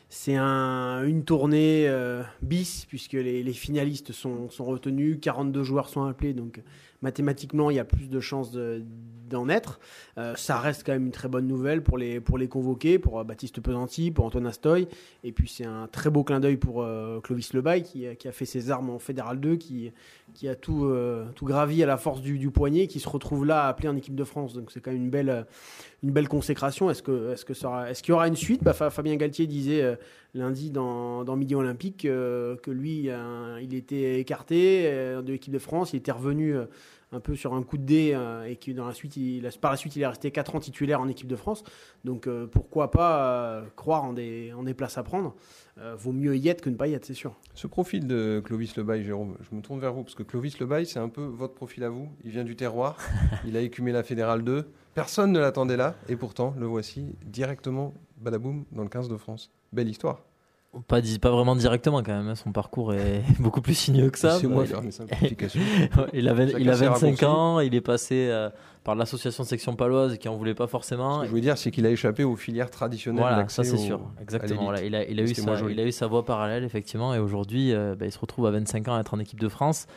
c'est 0.10 0.36
un, 0.36 1.04
une 1.04 1.24
tournée 1.24 1.88
euh, 1.88 2.24
bis 2.42 2.86
puisque 2.88 3.14
les, 3.14 3.44
les 3.44 3.54
finalistes 3.54 4.14
sont, 4.14 4.50
sont 4.50 4.66
retenus, 4.66 5.18
42 5.22 5.64
joueurs 5.64 5.90
sont 5.90 6.04
appelés, 6.04 6.34
donc 6.34 6.62
mathématiquement 7.02 7.70
il 7.70 7.76
y 7.76 7.80
a 7.80 7.86
plus 7.86 8.10
de 8.10 8.20
chances 8.20 8.52
de- 8.52 8.82
d'en 9.30 9.50
être. 9.50 9.80
Euh, 10.18 10.36
ça 10.38 10.58
reste 10.58 10.84
quand 10.86 10.94
même 10.94 11.08
une 11.08 11.12
très 11.12 11.28
bonne 11.28 11.48
nouvelle 11.48 11.84
pour 11.84 11.98
les 11.98 12.22
pour 12.22 12.38
les 12.38 12.48
convoquer, 12.48 12.98
pour 12.98 13.20
euh, 13.20 13.24
Baptiste 13.26 13.60
Pesanti, 13.60 14.10
pour 14.10 14.24
Antoine 14.26 14.48
Astoy, 14.48 14.88
et 15.26 15.32
puis 15.34 15.50
c'est 15.50 15.66
un 15.66 15.88
très 15.92 16.10
beau 16.10 16.24
clin 16.24 16.40
d'œil 16.40 16.56
pour 16.56 16.82
euh, 16.82 17.20
Clovis 17.20 17.54
Lebaille 17.54 17.84
qui, 17.84 18.06
qui 18.18 18.28
a 18.30 18.32
fait 18.32 18.46
ses 18.46 18.72
armes 18.72 18.90
en 18.90 19.00
Fédéral 19.00 19.40
2, 19.42 19.58
qui 19.58 19.92
qui 20.34 20.48
a 20.48 20.56
tout, 20.56 20.88
tout 21.36 21.46
gravi 21.46 21.82
à 21.82 21.88
la 21.88 21.98
force 21.98 22.22
du, 22.22 22.52
poignet, 22.52 22.86
qui 22.88 23.00
se 23.00 23.10
retrouve 23.10 23.46
là 23.46 23.68
appelé 23.68 23.88
en 23.90 23.96
équipe 23.96 24.14
de 24.14 24.24
France. 24.24 24.54
Donc 24.54 24.70
c'est 24.72 24.82
quand 24.82 24.92
même 24.92 25.02
une 25.06 25.10
belle, 25.10 25.48
une 26.04 26.12
belle 26.12 26.28
consécration. 26.28 26.92
Est-ce 26.92 27.02
qu'il 27.02 28.10
y 28.10 28.12
aura 28.12 28.28
une 28.28 28.36
suite? 28.36 28.62
Bah, 28.64 28.74
Fa- 28.74 28.92
Fabien 28.92 29.16
Galtier 29.16 29.48
disait 29.48 29.98
lundi 30.36 30.70
dans, 30.70 31.24
dans 31.24 31.36
Midi 31.38 31.56
Olympique 31.56 32.02
que 32.04 32.58
lui, 32.72 33.10
il 33.64 33.74
était 33.74 34.20
écarté 34.20 34.84
de 35.24 35.32
l'équipe 35.32 35.54
de 35.54 35.60
France, 35.60 35.94
il 35.94 35.98
était 35.98 36.12
revenu 36.12 36.54
un 37.12 37.20
peu 37.20 37.36
sur 37.36 37.54
un 37.54 37.64
coup 37.64 37.78
de 37.78 37.84
dé 37.84 38.12
euh, 38.14 38.46
et 38.46 38.60
il, 38.68 38.76
par 38.76 39.72
la 39.72 39.78
suite, 39.78 39.96
il 39.96 40.02
est 40.02 40.08
resté 40.08 40.32
4 40.32 40.56
ans 40.56 40.60
titulaire 40.60 41.00
en 41.00 41.08
équipe 41.08 41.28
de 41.28 41.36
France. 41.36 41.64
Donc 42.04 42.28
euh, 42.28 42.48
pourquoi 42.48 42.92
pas 42.92 43.24
euh, 43.24 43.66
croire 43.76 44.04
en 44.04 44.14
des, 44.14 44.54
en 44.54 44.64
places 44.74 44.98
à 44.98 45.04
prendre 45.04 45.36
Vaut 45.96 46.12
mieux 46.12 46.36
y 46.36 46.50
être 46.50 46.62
que 46.62 46.72
ne 46.72 46.76
pas 46.76 46.88
y 46.88 46.98
c'est 47.04 47.14
sûr. 47.14 47.36
Ce 47.54 47.68
profil 47.68 48.08
de 48.08 48.42
Clovis 48.44 48.76
Lebaille, 48.78 49.04
Jérôme, 49.04 49.38
je 49.42 49.56
me 49.56 49.62
tourne 49.62 49.80
vers 49.80 49.94
vous, 49.94 50.02
parce 50.02 50.16
que 50.16 50.24
Clovis 50.24 50.60
Lebaille, 50.60 50.88
c'est 50.88 50.98
un 50.98 51.08
peu 51.08 51.22
votre 51.22 51.54
profil 51.54 51.84
à 51.84 51.90
vous. 51.90 52.10
Il 52.24 52.32
vient 52.32 52.44
du 52.44 52.56
terroir, 52.56 52.98
il 53.46 53.56
a 53.56 53.62
écumé 53.62 53.92
la 53.92 54.02
Fédérale 54.02 54.44
2. 54.44 54.68
Personne 54.96 55.32
ne 55.32 55.40
l'attendait 55.40 55.78
là, 55.78 55.94
et 56.10 56.16
pourtant, 56.16 56.56
le 56.58 56.66
voici 56.66 57.06
directement, 57.28 57.94
badaboum, 58.18 58.66
dans 58.72 58.82
le 58.82 58.90
15 58.90 59.08
de 59.08 59.18
France. 59.18 59.52
Belle 59.72 59.88
histoire. 59.88 60.27
Pas, 60.88 61.02
pas 61.22 61.32
vraiment 61.32 61.56
directement 61.56 62.04
quand 62.04 62.14
même, 62.16 62.28
hein, 62.28 62.36
son 62.36 62.52
parcours 62.52 62.94
est 62.94 63.24
beaucoup 63.40 63.62
plus 63.62 63.74
sinueux 63.74 64.10
que 64.12 64.20
ça. 64.20 64.38
C'est 64.40 64.48
moi 64.48 64.64
il, 64.64 64.68
faire 64.68 64.82
mes 64.84 64.92
simplifications. 64.92 65.62
il, 66.14 66.28
avait, 66.28 66.54
il 66.60 66.70
a 66.70 66.76
ses 66.76 66.86
25 66.86 66.94
raccourcis. 67.06 67.26
ans, 67.26 67.60
il 67.62 67.74
est 67.74 67.82
passé 67.82 68.28
euh, 68.30 68.50
par 68.84 68.94
l'association 68.96 69.44
section 69.44 69.76
paloise 69.76 70.18
qui 70.18 70.28
en 70.30 70.36
voulait 70.36 70.54
pas 70.54 70.68
forcément. 70.68 71.18
Ce 71.18 71.22
que 71.24 71.28
je 71.30 71.34
veux 71.34 71.42
dire, 71.42 71.58
c'est 71.58 71.72
qu'il 71.72 71.86
a 71.86 71.90
échappé 71.90 72.24
aux 72.24 72.36
filières 72.36 72.70
traditionnelles 72.70 73.22
Voilà, 73.22 73.50
ça 73.50 73.64
c'est 73.64 73.74
au- 73.74 73.78
sûr, 73.78 74.02
exactement. 74.22 74.64
Voilà, 74.66 74.84
il, 74.84 74.94
a, 74.94 75.04
il, 75.10 75.20
a 75.20 75.24
eu 75.24 75.34
sa, 75.34 75.60
il 75.70 75.80
a 75.80 75.84
eu 75.86 75.92
sa 75.92 76.06
voie 76.06 76.26
parallèle, 76.26 76.64
effectivement, 76.64 77.14
et 77.16 77.20
aujourd'hui, 77.20 77.74
euh, 77.74 77.96
bah, 77.98 78.06
il 78.06 78.12
se 78.12 78.20
retrouve 78.20 78.46
à 78.46 78.52
25 78.52 78.88
ans 78.90 78.96
à 78.96 79.00
être 79.00 79.14
en 79.16 79.20
équipe 79.20 79.40
de 79.40 79.50
France. 79.50 79.88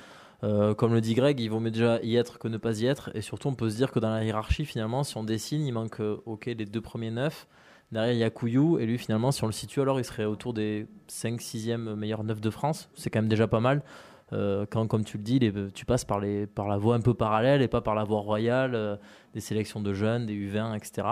Euh, 0.43 0.73
comme 0.73 0.95
le 0.95 1.03
dit 1.03 1.13
Greg, 1.15 1.39
il 1.41 1.49
vaut 1.51 1.61
mieux 1.61 1.71
déjà 1.73 2.01
y 2.03 2.17
être 2.17 2.39
que 2.39 2.49
ne 2.49 2.57
pas 2.57 2.81
y 2.81 2.87
être. 2.87 3.11
Et 3.15 3.21
surtout, 3.21 3.49
on 3.49 3.55
peut 3.55 3.69
se 3.69 3.77
dire 3.77 3.91
que 3.91 3.99
dans 3.99 4.09
la 4.09 4.25
hiérarchie, 4.25 4.65
finalement, 4.65 5.05
si 5.05 5.17
on 5.19 5.25
dessine, 5.25 5.67
il 5.67 5.73
manque 5.73 6.01
ok, 6.25 6.47
les 6.47 6.65
deux 6.65 6.81
premiers 6.81 7.11
neufs. 7.11 7.47
Derrière, 7.93 8.13
il 8.13 8.19
y 8.19 8.25
a 8.25 8.31
Couillou. 8.31 8.79
Et 8.79 8.87
lui, 8.87 8.99
finalement, 8.99 9.33
si 9.33 9.43
on 9.43 9.47
le 9.47 9.53
situe, 9.53 9.81
alors 9.81 9.99
il 9.99 10.05
serait 10.05 10.25
autour 10.25 10.53
des 10.55 10.87
5-6e 11.09 11.95
meilleurs 11.97 12.25
neufs 12.25 12.41
de 12.41 12.51
France. 12.51 12.89
C'est 12.95 13.11
quand 13.11 13.21
même 13.21 13.29
déjà 13.29 13.49
pas 13.49 13.61
mal. 13.61 13.83
Euh, 14.33 14.65
quand, 14.71 14.87
comme 14.87 15.05
tu 15.05 15.17
le 15.17 15.25
dis, 15.25 15.41
tu 15.75 15.85
passes 15.85 16.05
par, 16.05 16.21
les, 16.21 16.47
par 16.47 16.69
la 16.69 16.77
voie 16.77 16.95
un 16.95 17.01
peu 17.01 17.15
parallèle 17.15 17.63
et 17.63 17.69
pas 17.69 17.81
par 17.81 17.95
la 17.95 18.05
voie 18.05 18.21
royale, 18.21 18.75
euh, 18.75 18.97
des 19.35 19.41
sélections 19.41 19.81
de 19.81 19.93
jeunes, 19.93 20.27
des 20.27 20.35
U20, 20.35 20.77
etc. 20.77 21.07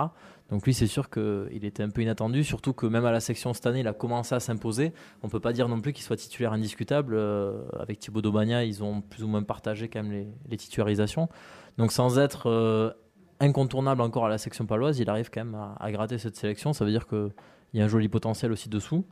Donc 0.51 0.65
lui, 0.65 0.73
c'est 0.73 0.87
sûr 0.87 1.11
qu'il 1.11 1.65
était 1.65 1.83
un 1.83 1.91
peu 1.91 2.03
inattendu, 2.03 2.45
surtout 2.45 2.73
que 2.73 2.87
même 2.87 3.05
à 3.05 3.11
la 3.11 3.21
section 3.21 3.53
cette 3.53 3.67
année, 3.67 3.81
il 3.81 3.89
a 3.89 3.93
commencé 3.93 4.35
à 4.35 4.41
s'imposer. 4.41 4.93
On 5.23 5.29
peut 5.29 5.41
pas 5.41 5.53
dire 5.53 5.69
non 5.69 5.81
plus 5.81 5.93
qu'il 5.93 6.05
soit 6.05 6.17
titulaire 6.17 6.53
indiscutable. 6.53 7.15
Euh, 7.17 7.65
avec 7.79 7.99
Thibaut 7.99 8.23
Daubagna, 8.23 8.65
ils 8.65 8.83
ont 8.85 9.01
plus 9.01 9.25
ou 9.25 9.29
moins 9.29 9.43
partagé 9.43 9.89
quand 9.89 10.03
même 10.03 10.27
les, 10.49 10.57
titularisations. 10.57 11.29
Donc 11.77 11.93
sans 11.93 12.19
être 12.19 12.95
incontournable 13.41 14.01
encore 14.03 14.27
à 14.27 14.29
la 14.29 14.39
section 14.39 14.67
paloise, 14.67 14.99
il 14.99 15.09
arrive 15.11 15.31
quand 15.31 15.45
même 15.45 15.55
à, 15.55 15.77
à 15.79 15.91
gratter 15.93 16.19
cette 16.19 16.37
sélection. 16.37 16.73
Ça 16.73 16.85
veut 16.85 16.91
dire 16.91 17.07
qu'il 17.07 17.31
y 17.75 17.81
a 17.81 17.85
un 17.85 17.89
joli 17.89 18.09
potentiel 18.09 18.53
aussi 18.53 18.69
dessous. 18.69 19.05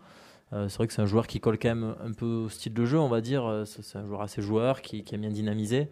Euh, 0.52 0.68
c'est 0.68 0.76
vrai 0.78 0.86
que 0.86 0.92
c'est 0.92 1.02
un 1.02 1.06
joueur 1.06 1.26
qui 1.26 1.40
colle 1.40 1.58
quand 1.58 1.68
même 1.68 1.94
un 2.04 2.12
peu 2.12 2.26
au 2.26 2.48
style 2.48 2.72
de 2.72 2.84
jeu, 2.84 2.98
on 2.98 3.08
va 3.08 3.20
dire. 3.20 3.44
Euh, 3.44 3.64
C'est 3.64 3.98
un 3.98 4.06
joueur 4.06 4.22
assez 4.22 4.42
joueur, 4.42 4.80
qui, 4.82 5.02
qui 5.02 5.14
a 5.14 5.18
bien 5.18 5.30
dynamisé. 5.30 5.88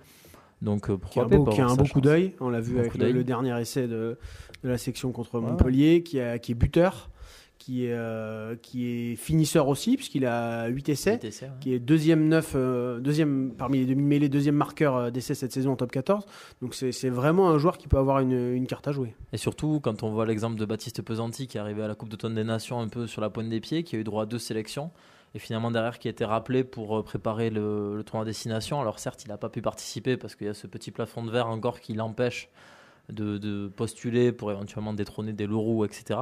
Donc 0.63 0.89
euh, 0.89 0.97
qui 1.11 1.19
a 1.19 1.25
pourquoi 1.25 1.25
un, 1.25 1.39
beau, 1.45 1.51
qui 1.51 1.61
a 1.61 1.67
un 1.67 1.75
beau 1.75 1.85
coup 1.85 2.01
d'œil. 2.01 2.35
On 2.41 2.49
l'a 2.49 2.61
vu 2.61 2.79
avec 2.79 2.95
le, 2.95 3.25
dernier 3.25 3.61
essai 3.61 3.89
de, 3.89 4.17
de 4.63 4.69
la 4.69 4.79
section 4.79 5.11
contre 5.13 5.39
Ouais. 5.41 5.47
Montpellier, 5.51 6.03
qui, 6.03 6.21
a- 6.21 6.39
qui 6.39 6.53
est 6.53 6.55
buteur, 6.55 7.11
qui 7.65 7.87
est, 7.87 7.95
euh, 7.95 8.57
qui 8.61 8.87
est 8.91 9.17
finisseur 9.17 9.69
aussi, 9.69 9.97
puisqu'il 9.97 10.27
a 10.27 10.67
8 10.67 10.91
essais, 10.91 11.19
ouais. 11.23 11.49
qui 11.61 11.73
est 11.73 11.79
deuxième 11.79 12.29
neuf, 12.29 12.53
euh, 12.55 13.01
deuxième 13.01 13.55
parmi 13.57 13.79
les 13.79 13.87
demi-mêlés, 13.87 14.29
deuxième 14.29 14.55
marqueur 14.55 14.97
euh, 14.97 15.11
d'essai 15.11 15.35
cette 15.35 15.53
saison 15.53 15.73
en 15.73 15.77
top 15.77 15.91
14. 15.91 16.27
Donc 16.61 16.75
c'est 16.75 17.09
vraiment 17.09 17.49
un 17.49 17.57
joueur 17.57 17.79
qui 17.79 17.89
peut 17.89 17.97
avoir 17.97 18.21
une, 18.21 18.53
une 18.53 18.67
carte 18.67 18.87
à 18.87 18.93
jouer. 18.93 19.15
Et 19.33 19.39
surtout, 19.39 19.81
quand 19.83 20.03
on 20.03 20.11
voit 20.11 20.27
l'exemple 20.27 20.59
de 20.59 20.65
Baptiste 20.67 21.01
Pesanti 21.01 21.47
qui 21.47 21.57
est 21.57 21.61
arrivé 21.61 21.83
à 21.83 21.89
la 21.89 21.95
Coupe 21.95 22.11
d'automne 22.11 22.35
des 22.35 22.45
Nations 22.45 22.81
un 22.81 22.89
peu 22.89 23.07
sur 23.07 23.23
la 23.23 23.31
pointe 23.31 23.49
des 23.49 23.61
pieds, 23.61 23.83
qui 23.83 23.97
a 23.97 23.99
eu 23.99 24.05
droit 24.05 24.25
à 24.25 24.27
deux 24.27 24.39
sélections, 24.39 24.91
et 25.35 25.39
finalement 25.39 25.71
derrière 25.71 25.99
qui 25.99 26.09
a 26.09 26.11
été 26.11 26.27
rappelé 26.27 26.65
pour 26.65 27.03
préparer 27.03 27.49
le, 27.49 27.97
le 27.97 28.05
tournoi 28.05 28.25
à 28.25 28.27
destination. 28.27 28.79
Alors 28.79 28.99
certes, 28.99 29.25
il 29.25 29.29
n'a 29.29 29.39
pas 29.39 29.49
pu 29.49 29.63
participer 29.63 30.19
parce 30.19 30.35
qu'il 30.35 30.49
y 30.49 30.51
a 30.51 30.55
ce 30.55 30.67
petit 30.67 30.91
plafond 30.91 31.25
de 31.25 31.31
verre 31.31 31.49
encore 31.49 31.81
qui 31.81 31.95
l'empêche 31.95 32.51
de, 33.11 33.39
de 33.39 33.69
postuler 33.69 34.33
pour 34.33 34.51
éventuellement 34.51 34.93
détrôner 34.93 35.33
des 35.33 35.47
Leroux, 35.47 35.87
etc. 35.87 36.21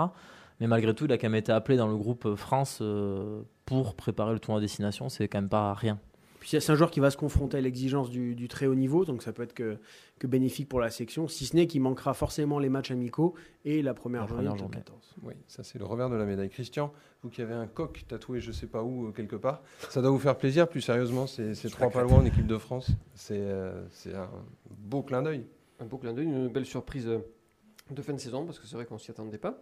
Mais 0.60 0.66
malgré 0.66 0.94
tout, 0.94 1.04
il 1.06 1.12
a 1.12 1.18
quand 1.18 1.28
même 1.28 1.38
été 1.38 1.52
appelé 1.52 1.76
dans 1.76 1.88
le 1.88 1.96
groupe 1.96 2.34
France 2.34 2.78
euh, 2.80 3.42
pour 3.64 3.94
préparer 3.94 4.32
le 4.32 4.38
tournoi 4.38 4.58
à 4.58 4.60
destination. 4.60 5.08
C'est 5.08 5.28
quand 5.28 5.38
même 5.38 5.48
pas 5.48 5.74
rien. 5.74 5.98
Puis 6.42 6.50
c'est 6.60 6.72
un 6.72 6.74
joueur 6.74 6.90
qui 6.90 6.98
va 6.98 7.10
se 7.10 7.16
confronter 7.16 7.58
à 7.58 7.60
l'exigence 7.60 8.10
du, 8.10 8.34
du 8.34 8.48
très 8.48 8.66
haut 8.66 8.74
niveau, 8.74 9.04
donc 9.04 9.22
ça 9.22 9.32
peut 9.32 9.44
être 9.44 9.54
que, 9.54 9.78
que 10.18 10.26
bénéfique 10.26 10.68
pour 10.68 10.80
la 10.80 10.90
section, 10.90 11.28
si 11.28 11.46
ce 11.46 11.54
n'est 11.54 11.68
qu'il 11.68 11.80
manquera 11.80 12.14
forcément 12.14 12.58
les 12.58 12.68
matchs 12.68 12.90
amicaux 12.90 13.34
et 13.64 13.80
la 13.80 13.94
première 13.94 14.22
La 14.22 14.26
journée 14.26 14.48
première 14.48 14.58
journée. 14.58 14.76
14. 14.78 15.14
Oui, 15.22 15.34
ça 15.46 15.62
c'est 15.62 15.78
le 15.78 15.84
revers 15.84 16.10
de 16.10 16.16
la 16.16 16.24
médaille. 16.24 16.50
Christian, 16.50 16.92
vous 17.22 17.30
qui 17.30 17.42
avez 17.42 17.54
un 17.54 17.68
coq 17.68 18.04
tatoué 18.08 18.40
je 18.40 18.50
sais 18.50 18.66
pas 18.66 18.82
où, 18.82 19.06
euh, 19.06 19.12
quelque 19.12 19.36
part, 19.36 19.62
ça 19.88 20.02
doit 20.02 20.10
vous 20.10 20.18
faire 20.18 20.36
plaisir. 20.36 20.66
Plus 20.66 20.80
sérieusement, 20.80 21.28
c'est 21.28 21.54
c'est 21.54 21.70
trois 21.70 21.90
pas 21.90 22.02
loin 22.02 22.18
en 22.18 22.24
équipe 22.24 22.48
de 22.48 22.58
France. 22.58 22.90
C'est 23.14 23.38
euh, 23.38 23.80
c'est 23.90 24.12
un 24.12 24.28
beau 24.68 25.02
clin 25.02 25.22
d'œil. 25.22 25.46
Un 25.78 25.84
beau 25.84 25.98
clin 25.98 26.12
d'œil, 26.12 26.26
une 26.26 26.48
belle 26.48 26.66
surprise 26.66 27.06
euh, 27.06 27.18
de 27.94 28.02
fin 28.02 28.12
de 28.12 28.18
saison, 28.18 28.44
parce 28.44 28.58
que 28.58 28.66
c'est 28.66 28.76
vrai 28.76 28.86
qu'on 28.86 28.98
s'y 28.98 29.10
attendait 29.10 29.38
pas. 29.38 29.58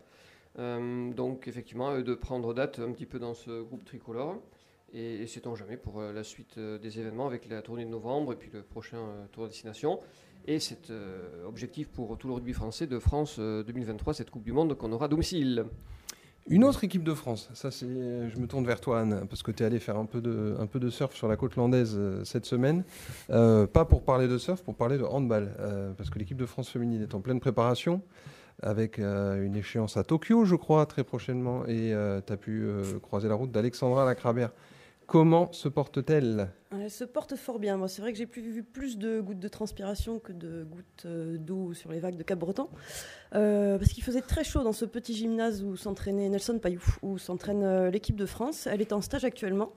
Euh, 0.58 1.12
donc 1.12 1.46
effectivement, 1.48 1.90
euh, 1.90 2.02
de 2.02 2.14
prendre 2.14 2.54
date 2.54 2.80
un 2.80 2.92
petit 2.92 3.06
peu 3.06 3.18
dans 3.18 3.34
ce 3.34 3.62
groupe 3.62 3.84
tricolore. 3.84 4.36
Et, 4.92 5.22
et 5.22 5.26
sait-on 5.26 5.54
jamais 5.54 5.76
pour 5.76 6.00
euh, 6.00 6.12
la 6.12 6.24
suite 6.24 6.58
euh, 6.58 6.78
des 6.78 6.98
événements 6.98 7.26
avec 7.26 7.48
la 7.48 7.62
tournée 7.62 7.84
de 7.84 7.90
novembre 7.90 8.32
et 8.32 8.36
puis 8.36 8.50
le 8.52 8.62
prochain 8.62 8.98
tour 9.32 9.44
de 9.44 9.48
destination. 9.48 10.00
Et 10.46 10.58
cet 10.58 10.90
objectif 11.46 11.88
pour 11.88 12.16
tout 12.16 12.26
le 12.26 12.32
rugby 12.34 12.54
français 12.54 12.86
de 12.86 12.98
France 12.98 13.36
euh, 13.38 13.62
2023, 13.62 14.14
cette 14.14 14.30
Coupe 14.30 14.42
du 14.42 14.52
Monde 14.52 14.74
qu'on 14.74 14.90
aura 14.90 15.04
à 15.04 15.08
domicile. 15.08 15.66
Une 16.48 16.64
autre 16.64 16.82
équipe 16.84 17.04
de 17.04 17.14
France, 17.14 17.48
ça 17.54 17.70
c'est, 17.70 17.86
je 17.86 18.38
me 18.38 18.46
tourne 18.46 18.64
vers 18.66 18.80
toi 18.80 19.00
Anne, 19.00 19.24
parce 19.28 19.42
que 19.42 19.52
tu 19.52 19.62
es 19.62 19.66
allé 19.66 19.78
faire 19.78 19.96
un 19.96 20.06
peu, 20.06 20.20
de, 20.20 20.56
un 20.58 20.66
peu 20.66 20.80
de 20.80 20.90
surf 20.90 21.14
sur 21.14 21.28
la 21.28 21.36
côte 21.36 21.54
landaise 21.56 21.94
euh, 21.96 22.24
cette 22.24 22.44
semaine. 22.44 22.82
Euh, 23.30 23.66
pas 23.66 23.84
pour 23.84 24.02
parler 24.02 24.26
de 24.26 24.38
surf, 24.38 24.62
pour 24.62 24.74
parler 24.74 24.98
de 24.98 25.04
handball, 25.04 25.54
euh, 25.60 25.92
parce 25.96 26.10
que 26.10 26.18
l'équipe 26.18 26.38
de 26.38 26.46
France 26.46 26.68
féminine 26.68 27.02
est 27.02 27.14
en 27.14 27.20
pleine 27.20 27.40
préparation, 27.40 28.02
avec 28.62 28.98
une 28.98 29.56
échéance 29.56 29.96
à 29.96 30.04
Tokyo, 30.04 30.44
je 30.44 30.54
crois, 30.54 30.84
très 30.84 31.02
prochainement, 31.02 31.64
et 31.66 31.94
tu 32.26 32.32
as 32.32 32.36
pu 32.36 32.68
croiser 33.00 33.26
la 33.26 33.34
route 33.34 33.50
d'Alexandra 33.50 34.04
Lacrabert. 34.04 34.50
Comment 35.10 35.50
se 35.50 35.68
porte-t-elle? 35.68 36.50
Elle 36.70 36.88
se 36.88 37.02
porte 37.02 37.34
fort 37.34 37.58
bien. 37.58 37.76
Moi, 37.76 37.88
c'est 37.88 38.00
vrai 38.00 38.12
que 38.12 38.18
j'ai 38.18 38.26
plus 38.26 38.42
vu 38.42 38.62
plus 38.62 38.96
de 38.96 39.20
gouttes 39.20 39.40
de 39.40 39.48
transpiration 39.48 40.20
que 40.20 40.30
de 40.32 40.62
gouttes 40.62 41.02
euh, 41.04 41.36
d'eau 41.36 41.74
sur 41.74 41.90
les 41.90 41.98
vagues 41.98 42.16
de 42.16 42.22
Cap-Breton. 42.22 42.68
Euh, 43.34 43.76
parce 43.76 43.90
qu'il 43.90 44.04
faisait 44.04 44.20
très 44.20 44.44
chaud 44.44 44.62
dans 44.62 44.72
ce 44.72 44.84
petit 44.84 45.12
gymnase 45.14 45.64
où 45.64 45.74
s'entraînait 45.74 46.28
Nelson 46.28 46.60
Payou, 46.60 46.80
où 47.02 47.18
s'entraîne 47.18 47.64
euh, 47.64 47.90
l'équipe 47.90 48.14
de 48.14 48.24
France. 48.24 48.68
Elle 48.68 48.80
est 48.80 48.92
en 48.92 49.00
stage 49.00 49.24
actuellement. 49.24 49.72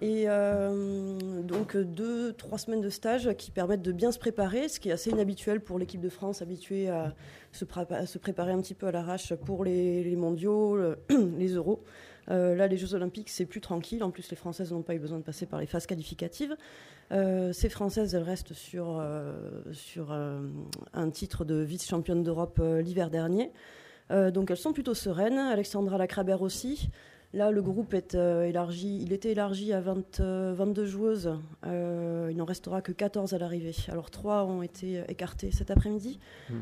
Et 0.00 0.24
euh, 0.26 1.18
donc, 1.42 1.76
euh, 1.76 1.84
deux, 1.84 2.32
trois 2.32 2.56
semaines 2.56 2.80
de 2.80 2.88
stage 2.88 3.34
qui 3.34 3.50
permettent 3.50 3.82
de 3.82 3.92
bien 3.92 4.10
se 4.10 4.18
préparer, 4.18 4.70
ce 4.70 4.80
qui 4.80 4.88
est 4.88 4.92
assez 4.92 5.10
inhabituel 5.10 5.60
pour 5.60 5.78
l'équipe 5.78 6.00
de 6.00 6.08
France, 6.08 6.40
habituée 6.40 6.88
à 6.88 7.14
se, 7.52 7.66
préparer 7.66 8.52
un 8.52 8.62
petit 8.62 8.74
peu 8.74 8.86
à 8.86 8.90
l'arrache 8.90 9.34
pour 9.34 9.64
les, 9.64 10.16
mondiaux, 10.16 10.76
le- 10.76 10.98
les 11.38 11.50
euros. 11.50 11.84
Euh, 12.30 12.54
là, 12.54 12.66
les 12.66 12.76
Jeux 12.76 12.94
Olympiques, 12.94 13.28
c'est 13.28 13.46
plus 13.46 13.60
tranquille. 13.60 14.02
En 14.02 14.10
plus, 14.10 14.30
les 14.30 14.36
Françaises 14.36 14.72
n'ont 14.72 14.82
pas 14.82 14.94
eu 14.94 14.98
besoin 14.98 15.18
de 15.18 15.24
passer 15.24 15.46
par 15.46 15.60
les 15.60 15.66
phases 15.66 15.86
qualificatives. 15.86 16.56
Euh, 17.10 17.52
ces 17.52 17.68
Françaises, 17.68 18.14
elles 18.14 18.22
restent 18.22 18.54
sur, 18.54 18.98
euh, 18.98 19.34
sur 19.72 20.12
un 20.12 21.10
titre 21.10 21.44
de 21.44 21.56
vice-championne 21.56 22.22
d'Europe 22.22 22.60
l'hiver 22.82 23.10
dernier. 23.10 23.52
Donc, 24.10 24.50
elles 24.50 24.58
sont 24.58 24.74
plutôt 24.74 24.92
sereines. 24.92 25.38
Alexandra 25.38 25.96
Lacrabert 25.96 26.42
aussi. 26.42 26.90
Là, 27.34 27.50
le 27.50 27.62
groupe 27.62 27.94
est 27.94 28.14
euh, 28.14 28.44
élargi. 28.44 29.00
Il 29.02 29.14
était 29.14 29.30
élargi 29.30 29.72
à 29.72 29.80
20, 29.80 30.20
euh, 30.20 30.52
22 30.54 30.84
joueuses. 30.84 31.32
Euh, 31.64 32.28
il 32.30 32.36
n'en 32.36 32.44
restera 32.44 32.82
que 32.82 32.92
14 32.92 33.32
à 33.32 33.38
l'arrivée. 33.38 33.74
Alors, 33.88 34.10
3 34.10 34.44
ont 34.44 34.60
été 34.60 35.02
écartées 35.08 35.50
cet 35.50 35.70
après-midi. 35.70 36.18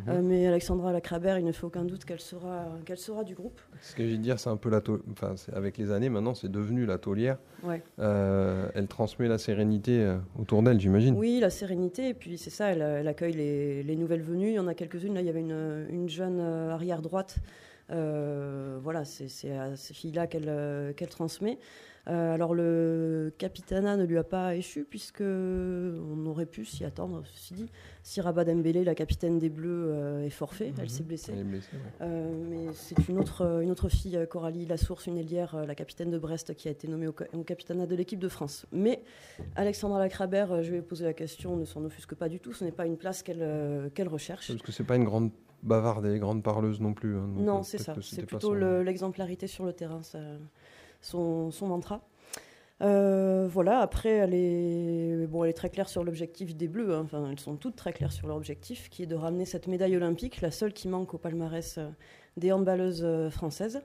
Euh, 0.07 0.21
mais 0.23 0.47
Alexandra 0.47 0.93
Lacrabert, 0.93 1.41
il 1.41 1.45
ne 1.45 1.51
fait 1.51 1.65
aucun 1.65 1.85
doute 1.85 2.05
qu'elle 2.05 2.21
sera, 2.21 2.67
qu'elle 2.85 2.99
sera 2.99 3.25
du 3.25 3.35
groupe. 3.35 3.61
Ce 3.83 3.97
que 3.97 4.07
j'ai 4.07 4.17
de 4.17 4.23
dire, 4.23 4.39
c'est 4.39 4.51
un 4.51 4.57
peu 4.57 4.71
la 4.71 4.81
enfin, 5.11 5.35
avec 5.53 5.77
les 5.77 5.91
années, 5.91 6.09
maintenant, 6.09 6.35
c'est 6.35 6.51
devenu 6.51 6.87
la 6.87 6.99
taulière. 6.99 7.39
Ouais. 7.65 7.83
Elle 7.99 8.87
transmet 8.87 9.27
la 9.27 9.39
sérénité 9.39 10.17
autour 10.39 10.63
d'elle, 10.63 10.81
j'imagine. 10.81 11.17
Oui, 11.17 11.41
la 11.41 11.51
sérénité, 11.51 12.11
et 12.11 12.15
puis 12.15 12.39
c'est 12.39 12.51
ça, 12.51 12.67
elle, 12.67 12.83
elle 12.83 13.09
accueille 13.09 13.33
les, 13.33 13.83
les 13.83 13.97
nouvelles 13.97 14.23
venues. 14.23 14.51
Il 14.51 14.55
y 14.55 14.59
en 14.61 14.69
a 14.69 14.75
quelques-unes. 14.75 15.15
Là, 15.15 15.21
il 15.21 15.27
y 15.27 15.31
avait 15.31 15.41
une, 15.41 15.87
une 15.91 16.09
jeune 16.09 16.41
arrière 16.41 17.03
droite. 17.03 17.41
Euh, 17.41 17.70
voilà, 17.91 19.05
c'est 19.05 19.51
à 19.53 19.77
ces 19.77 19.95
filles-là 19.95 20.27
qu'elle 20.27 20.49
euh, 20.49 20.93
qu'elle 20.93 21.09
transmet. 21.09 21.59
Euh, 22.09 22.33
alors 22.33 22.55
le 22.55 23.31
capitana 23.37 23.95
ne 23.99 24.05
lui 24.05 24.17
a 24.17 24.25
pas 24.25 24.57
échu 24.57 24.87
puisque 24.89 25.21
on 25.21 26.27
aurait 26.27 26.47
pu 26.47 26.65
s'y 26.65 26.83
attendre. 26.85 27.23
Ceci 27.35 27.53
dit, 27.55 27.71
si 28.03 28.23
Rabat 28.23 28.47
Dembélé, 28.47 28.85
la 28.85 28.95
capitaine 28.95 29.39
des 29.39 29.51
Bleus, 29.51 29.91
euh, 29.91 30.25
est 30.25 30.31
forfait, 30.31 30.73
elle 30.81 30.89
s'est 30.89 31.03
blessée. 31.03 31.33
Elle 31.35 31.41
est 31.41 31.45
blessée, 31.45 31.69
ouais. 31.75 32.07
Euh, 32.07 32.33
mais 32.49 32.73
c'est 32.73 33.07
une 33.09 33.19
autre, 33.19 33.61
une 33.63 33.71
autre 33.71 33.91
fille, 33.91 34.17
euh, 34.17 34.25
Coralie 34.25 34.65
Lassource, 34.65 35.07
une 35.09 35.19
ailière, 35.19 35.55
euh, 35.55 35.67
la 35.67 35.75
capitaine 35.75 36.11
de 36.11 36.19
Brest, 36.19 36.55
qui 36.55 36.69
a 36.69 36.71
été 36.71 36.89
nommée 36.89 37.07
au, 37.07 37.15
au 37.35 37.43
capitanat 37.45 37.87
de 37.87 37.95
l'équipe 37.95 38.19
de 38.19 38.29
France. 38.29 38.65
Mais 38.73 39.03
Alexandra 39.55 39.99
Lacrabert, 39.99 40.53
euh, 40.53 40.63
je 40.63 40.71
vais 40.73 40.83
poser 40.83 41.05
la 41.05 41.13
question, 41.13 41.55
ne 41.57 41.67
s'en 41.67 41.85
offusque 41.85 42.15
pas 42.15 42.31
du 42.31 42.41
tout. 42.41 42.55
Ce 42.55 42.65
n'est 42.65 42.73
pas 42.73 42.87
une 42.87 42.97
place 42.97 43.23
qu'elle 43.23 43.43
euh, 43.43 43.91
qu'elle 43.91 44.09
recherche. 44.09 44.49
Parce 44.49 44.63
que 44.63 44.73
c'est 44.73 44.85
pas 44.85 44.97
une 44.97 45.05
grande 45.05 45.31
bavarde 45.63 46.07
et 46.07 46.19
grande 46.19 46.43
parleuse 46.43 46.81
non 46.81 46.95
plus. 46.95 47.17
hein, 47.17 47.27
donc, 47.29 47.39
euh, 47.41 47.45
Non, 47.45 47.63
c'est 47.63 47.79
ça. 47.79 47.95
C'est 48.03 48.25
plutôt 48.27 48.49
son- 48.55 48.81
l'exemplarité 48.83 49.47
sur 49.47 49.65
le 49.65 49.73
terrain, 49.73 50.03
ça- 50.03 50.19
son, 51.01 51.51
son 51.51 51.67
mantra. 51.69 52.03
Euh, 52.83 53.47
voilà, 53.51 53.81
après, 53.81 54.09
elle 54.11 54.33
est, 54.33 55.27
bon, 55.27 55.45
elle 55.45 55.51
est 55.51 55.55
très 55.55 55.69
claire 55.69 55.89
sur 55.89 56.03
l'objectif 56.03 56.57
des 56.57 56.67
Bleus. 56.67 56.95
hein. 56.95 57.03
Enfin, 57.05 57.29
elles 57.31 57.39
sont 57.39 57.57
toutes 57.57 57.77
très 57.77 57.93
claires 57.93 58.13
sur 58.13 58.27
leur 58.27 58.37
objectif, 58.39 58.89
qui 58.89 59.03
est 59.03 59.07
de 59.07 59.15
ramener 59.17 59.45
cette 59.45 59.67
médaille 59.67 59.97
olympique, 59.97 60.41
la 60.41 60.51
seule 60.51 60.73
qui 60.73 60.89
manque 60.89 61.13
au 61.13 61.19
palmarès 61.19 61.77
euh, 61.77 61.89
des 62.39 62.53
handballeuses 62.53 63.07
françaises. 63.31 63.83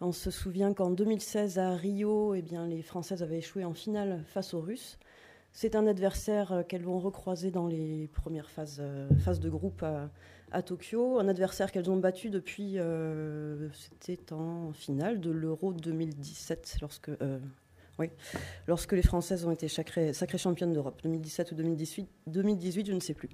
On 0.00 0.12
se 0.12 0.30
souvient 0.30 0.74
qu'en 0.74 0.90
2016 0.90 1.58
à 1.58 1.74
Rio, 1.74 2.34
eh 2.34 2.42
bien, 2.42 2.66
les 2.66 2.82
Françaises 2.82 3.22
avaient 3.22 3.38
échoué 3.38 3.64
en 3.64 3.72
finale 3.72 4.22
face 4.26 4.52
aux 4.54 4.60
Russes. 4.60 4.98
C'est 5.52 5.74
un 5.74 5.86
adversaire 5.86 6.64
qu'elles 6.68 6.82
vont 6.84 6.98
recroiser 6.98 7.50
dans 7.50 7.66
les 7.66 8.08
premières 8.12 8.50
phases, 8.50 8.82
phases 9.20 9.40
de 9.40 9.48
groupe 9.48 9.82
à, 9.82 10.10
à 10.56 10.62
Tokyo. 10.62 11.18
Un 11.18 11.28
adversaire 11.28 11.70
qu'elles 11.70 11.90
ont 11.90 11.98
battu 11.98 12.30
depuis, 12.30 12.78
euh, 12.78 13.68
c'était 13.72 14.32
en 14.32 14.72
finale 14.72 15.20
de 15.20 15.30
l'Euro 15.30 15.74
2017, 15.74 16.78
lorsque, 16.80 17.10
euh, 17.10 17.38
oui, 17.98 18.08
lorsque 18.66 18.92
les 18.92 19.02
Françaises 19.02 19.44
ont 19.44 19.50
été 19.50 19.68
sacrées, 19.68 20.14
sacrées 20.14 20.38
championnes 20.38 20.72
d'Europe. 20.72 20.98
2017 21.02 21.52
ou 21.52 21.54
2018, 21.56 22.08
2018, 22.26 22.86
je 22.86 22.92
ne 22.92 23.00
sais 23.00 23.12
plus. 23.12 23.28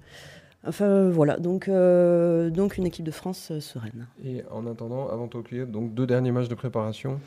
Enfin 0.65 1.09
voilà, 1.09 1.37
donc, 1.37 1.67
euh, 1.67 2.49
donc 2.49 2.77
une 2.77 2.85
équipe 2.85 3.05
de 3.05 3.11
France 3.11 3.57
sereine. 3.59 4.07
Et 4.23 4.43
en 4.49 4.65
attendant, 4.65 5.09
avant 5.09 5.27
Tokyo, 5.27 5.65
donc 5.65 5.93
deux 5.93 6.07
derniers 6.07 6.31
matchs 6.31 6.47
de 6.47 6.55
préparation 6.55 7.19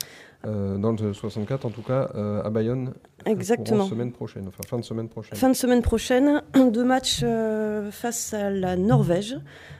euh, 0.45 0.77
dans 0.77 0.91
le 0.91 1.13
64, 1.13 1.65
en 1.65 1.69
tout 1.71 1.81
cas 1.81 2.11
euh, 2.15 2.43
à 2.43 2.49
Bayonne. 2.49 2.93
Exactement. 3.25 3.87
semaine 3.87 4.11
prochaine, 4.11 4.47
enfin 4.47 4.63
fin 4.67 4.77
de 4.77 4.83
semaine 4.83 5.09
prochaine. 5.09 5.37
Fin 5.37 5.49
de 5.49 5.55
semaine 5.55 5.81
prochaine, 5.81 6.43
deux 6.71 6.83
matchs 6.83 7.21
euh, 7.23 7.89
face 7.91 8.33
à 8.33 8.49
la 8.49 8.75
Norvège. 8.75 9.37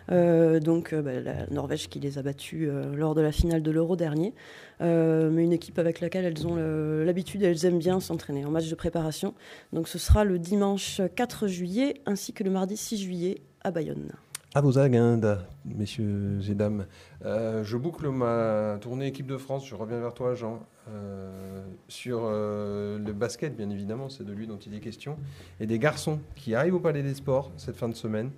Donc 0.10 0.96
bah, 0.96 1.20
la 1.20 1.48
Norvège 1.52 1.90
qui 1.90 2.00
les 2.00 2.18
a 2.18 2.22
battus 2.22 2.70
lors 2.94 3.14
de 3.14 3.22
la 3.22 3.34
finale 3.34 3.62
de 3.62 3.72
l'Euro 3.72 3.98
dernier. 3.98 4.34
Mais 4.80 5.44
une 5.44 5.52
équipe 5.52 5.78
avec 5.80 6.00
laquelle 6.00 6.24
elles 6.24 6.48
ont 6.48 6.56
l'habitude, 7.04 7.44
elles 7.44 7.66
aiment 7.66 7.80
bien 7.80 8.00
s'entraîner 8.00 8.46
en 8.46 8.52
match 8.52 8.70
de 8.70 8.76
préparation. 8.76 9.34
Donc 9.74 9.90
ce 9.90 10.00
sera 10.00 10.24
le 10.24 10.40
dimanche 10.40 11.02
4 11.16 11.48
juillet 11.48 12.02
ainsi 12.06 12.32
que 12.32 12.46
le 12.46 12.52
mardi 12.52 12.78
6 12.78 12.98
juillet 12.98 13.42
à 13.66 13.72
Bayonne. 13.72 14.14
À 14.56 14.62
vos 14.62 14.80
agendas, 14.80 15.40
messieurs 15.66 16.40
et 16.50 16.56
dames. 16.56 16.86
Euh, 17.26 17.64
je 17.66 17.76
boucle 17.76 18.08
ma 18.10 18.78
tournée 18.80 19.08
équipe 19.08 19.28
de 19.28 19.38
France. 19.38 19.68
Je 19.68 19.76
reviens 19.76 20.00
vers 20.00 20.14
toi, 20.14 20.36
Jean. 20.36 20.66
Euh, 20.90 21.66
sur 21.90 22.22
euh, 22.24 22.98
le 22.98 23.12
basket, 23.12 23.58
bien 23.58 23.70
évidemment, 23.70 24.08
c'est 24.08 24.24
de 24.24 24.32
lui 24.32 24.48
dont 24.48 24.58
il 24.58 24.74
est 24.74 24.80
question. 24.80 25.18
Et 25.60 25.68
des 25.68 25.80
garçons 25.80 26.20
qui 26.36 26.56
arrivent 26.56 26.76
au 26.76 26.80
Palais 26.80 27.04
des 27.04 27.14
Sports 27.14 27.52
cette 27.58 27.76
fin 27.76 27.90
de 27.90 27.96
semaine 27.96 28.32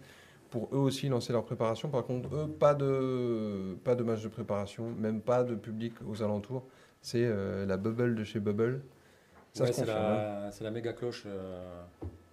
pour 0.49 0.67
eux 0.73 0.79
aussi 0.79 1.09
lancer 1.09 1.31
leur 1.31 1.45
préparation. 1.45 1.89
Par 1.89 2.03
contre, 2.03 2.33
eux, 2.35 2.47
pas 2.47 2.73
de, 2.73 3.77
pas 3.83 3.93
de 3.93 4.03
match 4.03 4.23
de 4.23 4.29
préparation, 4.29 4.89
même 4.97 5.21
pas 5.21 5.43
de 5.43 5.53
public 5.53 5.93
aux 6.09 6.23
alentours. 6.23 6.65
C'est 7.01 7.31
la 7.65 7.77
bubble 7.77 8.15
de 8.15 8.23
chez 8.23 8.39
Bubble. 8.39 8.81
Ouais, 9.59 9.71
c'est 9.71 9.83
hein. 9.83 9.85
la, 9.85 10.51
c'est 10.51 10.63
la 10.63 10.71
méga 10.71 10.91
cloche. 10.91 11.27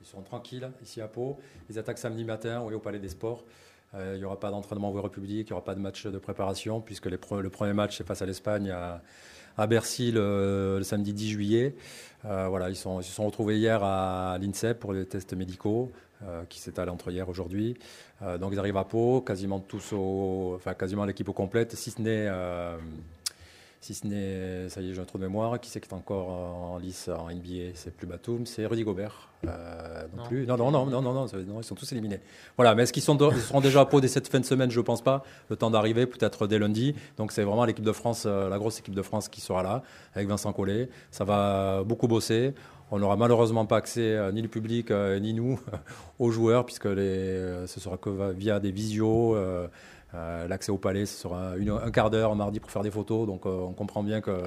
Ils 0.07 0.11
sont 0.11 0.23
tranquilles 0.23 0.71
ici 0.83 1.01
à 1.01 1.09
Pau. 1.09 1.37
Ils 1.69 1.79
attaquent 1.79 1.99
samedi 1.99 2.25
matin 2.25 2.61
au 2.61 2.79
Palais 2.79 3.01
des 3.01 3.09
Sports. 3.09 3.45
Euh, 3.95 4.13
il 4.15 4.19
n'y 4.19 4.25
aura 4.25 4.39
pas 4.39 4.51
d'entraînement 4.51 4.91
ouvert 4.91 5.05
au 5.05 5.09
public, 5.09 5.49
il 5.49 5.53
n'y 5.53 5.57
aura 5.57 5.65
pas 5.65 5.75
de 5.75 5.81
match 5.81 6.07
de 6.07 6.19
préparation, 6.19 6.81
puisque 6.81 7.07
le 7.07 7.19
premier 7.19 7.73
match 7.73 7.99
c'est 7.99 8.07
face 8.07 8.23
à 8.23 8.27
l'Espagne 8.27 8.71
à, 8.71 9.67
Bercy 9.67 10.13
le, 10.13 10.81
samedi 10.83 11.13
10 11.13 11.29
juillet. 11.31 11.75
Euh, 12.25 12.47
voilà, 12.49 12.69
ils, 12.69 12.77
se 12.77 12.83
sont 13.03 13.27
retrouvés 13.27 13.59
hier 13.59 13.83
à 13.83 14.39
l'INSEP 14.41 14.79
pour 14.79 14.93
les 14.93 15.07
tests 15.07 15.33
médicaux, 15.35 15.91
euh, 16.23 16.45
qui 16.49 16.61
s'étalent 16.61 16.91
entre 16.91 17.11
hier 17.11 17.27
et 17.27 17.31
aujourd'hui. 17.31 17.77
Donc 18.41 18.53
ils 18.53 18.59
arrivent 18.59 18.79
à 18.79 18.85
Pau, 18.85 19.21
quasiment 19.21 19.61
tous 19.61 19.93
au, 19.93 20.55
enfin 20.57 20.73
quasiment 20.73 21.05
l'équipe 21.05 21.29
au 21.29 21.35
complète, 21.35 21.75
si 21.75 21.91
ce 21.91 22.01
n'est 22.01 22.29
si 23.87 23.95
ce 23.95 24.07
n'est, 24.07 24.69
ça 24.69 24.81
y 24.81 24.91
est, 24.91 24.95
j'ai 24.95 25.01
un 25.01 25.05
trou 25.05 25.19
de 25.19 25.23
mémoire. 25.23 25.61
Qui 25.61 25.71
c'est 25.71 25.81
qui 25.81 25.89
est 25.89 25.95
encore 25.95 26.29
en 26.29 26.79
lice 26.79 27.09
en 27.09 27.31
NBA 27.31 27.73
C'est 27.75 27.95
plus 27.95 28.07
Batum, 28.07 28.45
c'est 28.47 28.67
Rudy 28.67 28.83
Gobert. 28.83 29.29
Euh, 29.47 30.07
non, 30.17 30.23
Non. 30.23 30.29
plus. 30.29 30.47
Non, 30.47 30.57
non, 30.57 30.71
non, 30.73 30.87
non, 30.87 31.03
non, 31.03 31.13
non, 31.13 31.27
ils 31.61 31.65
sont 31.65 31.75
tous 31.77 31.93
éliminés. 31.93 32.21
Voilà, 32.57 32.75
mais 32.75 32.83
est-ce 32.83 32.93
qu'ils 32.93 33.03
sont 33.05 33.15
de- 33.15 33.29
ils 33.33 33.41
seront 33.41 33.61
déjà 33.61 33.83
à 33.83 33.87
Pau 33.87 34.01
dès 34.01 34.09
cette 34.09 34.27
fin 34.29 34.41
de 34.41 34.45
semaine? 34.45 34.71
Je 34.73 34.81
ne 34.81 34.85
pense 34.85 35.03
pas. 35.03 35.23
Le 35.51 35.57
temps 35.57 35.71
d'arriver, 35.71 36.07
peut-être 36.07 36.47
dès 36.49 36.59
lundi. 36.59 36.95
Donc 37.17 37.31
c'est 37.31 37.45
vraiment 37.45 37.65
l'équipe 37.65 37.85
de 37.85 37.93
France, 37.93 38.25
euh, 38.27 38.49
la 38.49 38.59
grosse 38.59 38.81
équipe 38.81 38.95
de 38.95 39.03
France 39.03 39.29
qui 39.29 39.41
sera 39.41 39.63
là, 39.63 39.83
avec 40.15 40.27
Vincent 40.29 40.53
Collet. 40.53 40.89
Ça 41.13 41.25
va 41.25 41.85
beaucoup 41.85 42.09
bosser. 42.09 42.55
On 42.91 42.99
n'aura 42.99 43.17
malheureusement 43.17 43.67
pas 43.67 43.77
accès, 43.79 44.17
ni 44.33 44.43
le 44.43 44.49
public, 44.49 44.91
ni 45.21 45.33
nous, 45.35 45.59
aux 46.21 46.31
joueurs, 46.31 46.65
puisque 46.65 46.85
les, 46.85 47.67
ce 47.67 47.81
sera 47.81 47.97
que 47.97 48.33
via 48.33 48.59
des 48.61 48.71
visios. 48.71 49.37
L'accès 50.49 50.73
au 50.73 50.79
palais, 50.79 51.07
ce 51.07 51.17
sera 51.17 51.53
un 51.53 51.91
quart 51.91 52.11
d'heure 52.11 52.35
mardi 52.37 52.61
pour 52.61 52.71
faire 52.71 52.83
des 52.83 52.91
photos. 52.91 53.27
Donc 53.27 53.47
on 53.47 53.73
comprend 53.73 54.03
bien 54.03 54.21
que 54.21 54.43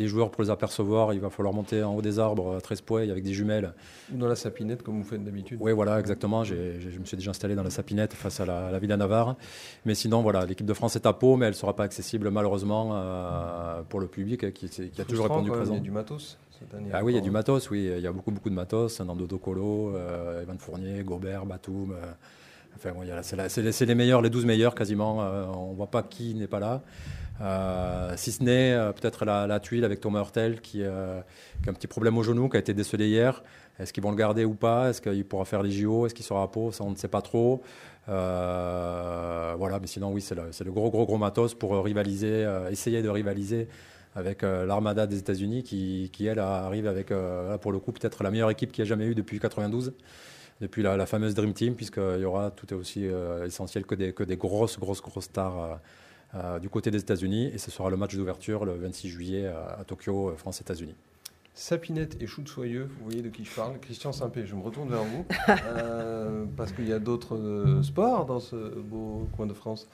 les 0.00 0.08
joueurs, 0.08 0.30
pour 0.30 0.42
les 0.42 0.50
apercevoir, 0.50 1.12
il 1.12 1.20
va 1.20 1.30
falloir 1.30 1.54
monter 1.54 1.82
en 1.82 1.94
haut 1.94 2.02
des 2.02 2.18
arbres 2.18 2.56
à 2.56 2.60
13 2.60 2.80
poids 2.80 3.00
avec 3.02 3.22
des 3.22 3.32
jumelles. 3.32 3.74
Ou 4.12 4.16
dans 4.16 4.28
la 4.28 4.34
sapinette, 4.34 4.82
comme 4.82 4.98
vous 4.98 5.08
faites 5.08 5.22
d'habitude. 5.22 5.58
Oui, 5.60 5.72
voilà, 5.72 6.00
exactement. 6.00 6.42
je 6.42 6.54
me 6.54 7.04
suis 7.04 7.16
déjà 7.16 7.30
installé 7.30 7.54
dans 7.54 7.62
la 7.62 7.70
sapinette 7.70 8.14
face 8.14 8.40
à 8.40 8.46
la, 8.46 8.78
Villa 8.78 8.96
Navarre. 8.96 9.36
Mais 9.84 9.94
sinon, 9.94 10.22
voilà, 10.22 10.46
l'équipe 10.46 10.66
de 10.66 10.74
France 10.74 10.96
est 10.96 11.06
à 11.06 11.12
Pau, 11.12 11.36
mais 11.36 11.46
elle 11.46 11.52
ne 11.52 11.56
sera 11.56 11.76
pas 11.76 11.84
accessible 11.84 12.30
malheureusement 12.30 12.90
euh, 12.94 13.82
pour 13.88 14.00
le 14.00 14.06
public 14.06 14.52
qui, 14.54 14.68
qui 14.68 15.00
a 15.00 15.04
toujours 15.04 15.26
répondu 15.26 15.50
présent. 15.50 15.74
Il 15.74 15.76
y 15.76 15.80
a 15.80 15.82
du 15.82 15.90
matos 15.90 16.38
cette 16.58 16.74
année. 16.74 16.90
Ah 16.92 17.04
oui, 17.04 17.12
il 17.12 17.16
y 17.16 17.18
a 17.18 17.22
du 17.22 17.30
matos, 17.30 17.70
oui. 17.70 17.90
Il 17.94 18.02
y 18.02 18.06
a 18.06 18.12
beaucoup, 18.12 18.30
beaucoup 18.30 18.50
de 18.50 18.54
matos. 18.54 19.00
Nando 19.00 19.26
Docolo, 19.26 19.94
euh, 19.94 20.42
Evan 20.42 20.58
Fournier, 20.58 21.02
Gobert, 21.04 21.44
Batum. 21.44 21.94
Euh, 22.86 22.90
enfin, 22.92 23.48
c'est 23.48 23.86
les 23.86 23.94
meilleurs, 23.94 24.22
les 24.22 24.30
12 24.30 24.46
meilleurs 24.46 24.74
quasiment. 24.74 25.18
on 25.18 25.70
ne 25.70 25.76
voit 25.76 25.90
pas 25.90 26.02
qui 26.02 26.34
n'est 26.34 26.46
pas 26.46 26.60
là. 26.60 26.82
Euh, 27.40 28.12
si 28.16 28.32
ce 28.32 28.42
n'est 28.42 28.72
euh, 28.72 28.92
peut-être 28.92 29.24
la, 29.24 29.60
tuile 29.60 29.84
avec 29.84 30.00
Thomas 30.00 30.20
Hurtel 30.20 30.54
euh, 30.54 30.56
qui, 30.60 30.84
a 30.84 31.24
un 31.70 31.72
petit 31.72 31.86
problème 31.86 32.18
au 32.18 32.22
genou, 32.22 32.48
qui 32.48 32.56
a 32.56 32.60
été 32.60 32.74
décelé 32.74 33.08
hier. 33.08 33.42
Est-ce 33.78 33.92
qu'ils 33.94 34.02
vont 34.02 34.10
le 34.10 34.16
garder 34.16 34.44
ou 34.44 34.54
pas? 34.54 34.90
Est-ce 34.90 35.00
qu'il 35.00 35.24
pourra 35.24 35.46
faire 35.46 35.62
les 35.62 35.70
JO 35.70 36.06
Est-ce 36.06 36.14
qu'il 36.14 36.24
sera 36.24 36.42
à 36.42 36.48
Pau 36.48 36.70
Ça, 36.70 36.84
on 36.84 36.90
ne 36.90 36.96
sait 36.96 37.08
pas 37.08 37.22
trop. 37.22 37.62
voilà, 38.06 39.78
mais 39.80 39.86
sinon, 39.86 40.12
oui, 40.12 40.20
c'est 40.20 40.34
le, 40.34 40.70
gros, 40.70 40.90
gros, 40.90 41.06
gros 41.06 41.16
matos 41.16 41.54
pour 41.54 41.82
rivaliser, 41.82 42.46
essayer 42.70 43.02
de 43.02 43.08
rivaliser 43.08 43.68
avec 44.14 44.42
l'armada 44.42 45.06
des 45.06 45.18
États-Unis 45.18 45.62
qui, 45.62 46.26
elle, 46.26 46.40
arrive 46.40 46.86
avec, 46.86 47.10
pour 47.62 47.72
le 47.72 47.78
coup, 47.78 47.92
peut-être 47.92 48.22
la 48.22 48.30
meilleure 48.30 48.50
équipe 48.50 48.70
qu'il 48.70 48.84
y 48.84 48.86
a 48.86 48.88
jamais 48.88 49.06
eu 49.06 49.14
depuis 49.14 49.40
92 49.40 49.94
depuis 50.60 50.82
la, 50.82 51.06
fameuse 51.06 51.34
Dream 51.34 51.52
Team, 51.52 51.74
puisqu'il 51.74 52.20
y 52.20 52.24
aura 52.24 52.50
tout 52.50 52.66
est 52.72 52.76
aussi 52.76 53.06
essentiel 53.44 53.86
que 53.86 53.94
des, 53.94 54.12
que 54.12 54.22
des 54.22 54.36
grosses, 54.36 54.78
grosses, 54.78 55.00
grosses 55.00 55.24
stars 55.24 55.80
euh, 56.36 56.60
du 56.60 56.68
côté 56.68 56.92
des 56.92 57.00
États-Unis. 57.00 57.50
Et 57.52 57.58
ce 57.58 57.72
sera 57.72 57.90
le 57.90 57.96
match 57.96 58.14
d'ouverture 58.14 58.64
le 58.64 58.74
26 58.74 59.08
juillet 59.08 59.46
à, 59.48 59.82
Tokyo, 59.84 60.28
euh, 60.28 60.36
France-États-Unis. 60.36 60.94
Sapinette 61.54 62.22
et 62.22 62.28
Chou 62.28 62.46
Soyeux, 62.46 62.88
vous 62.98 63.04
voyez 63.04 63.20
de 63.20 63.28
qui 63.28 63.44
je 63.44 63.52
parle. 63.52 63.80
Christian 63.80 64.12
Simpé, 64.12 64.46
je 64.46 64.54
me 64.54 64.62
retourne 64.62 64.88
vers 64.88 65.02
vous, 65.02 65.26
euh, 65.48 66.44
parce 66.56 66.70
qu'il 66.70 66.88
y 66.88 66.92
a 66.92 67.00
d'autres 67.00 67.80
sports 67.82 68.26
dans 68.26 68.38
ce 68.38 68.54
beau 68.56 69.28
coin 69.36 69.46
de 69.46 69.52
France. 69.52 69.88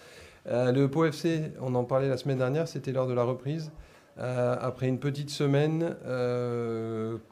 le 0.44 0.86
POFC, 0.86 1.24
FC, 1.24 1.52
on 1.62 1.74
en 1.74 1.84
parlait 1.84 2.08
la 2.08 2.18
semaine 2.18 2.38
dernière, 2.38 2.68
c'était 2.68 2.92
l'heure 2.92 3.08
de 3.08 3.14
la 3.14 3.24
reprise. 3.24 3.72
après 4.18 4.86
une 4.86 5.00
petite 5.00 5.30
semaine, 5.30 5.96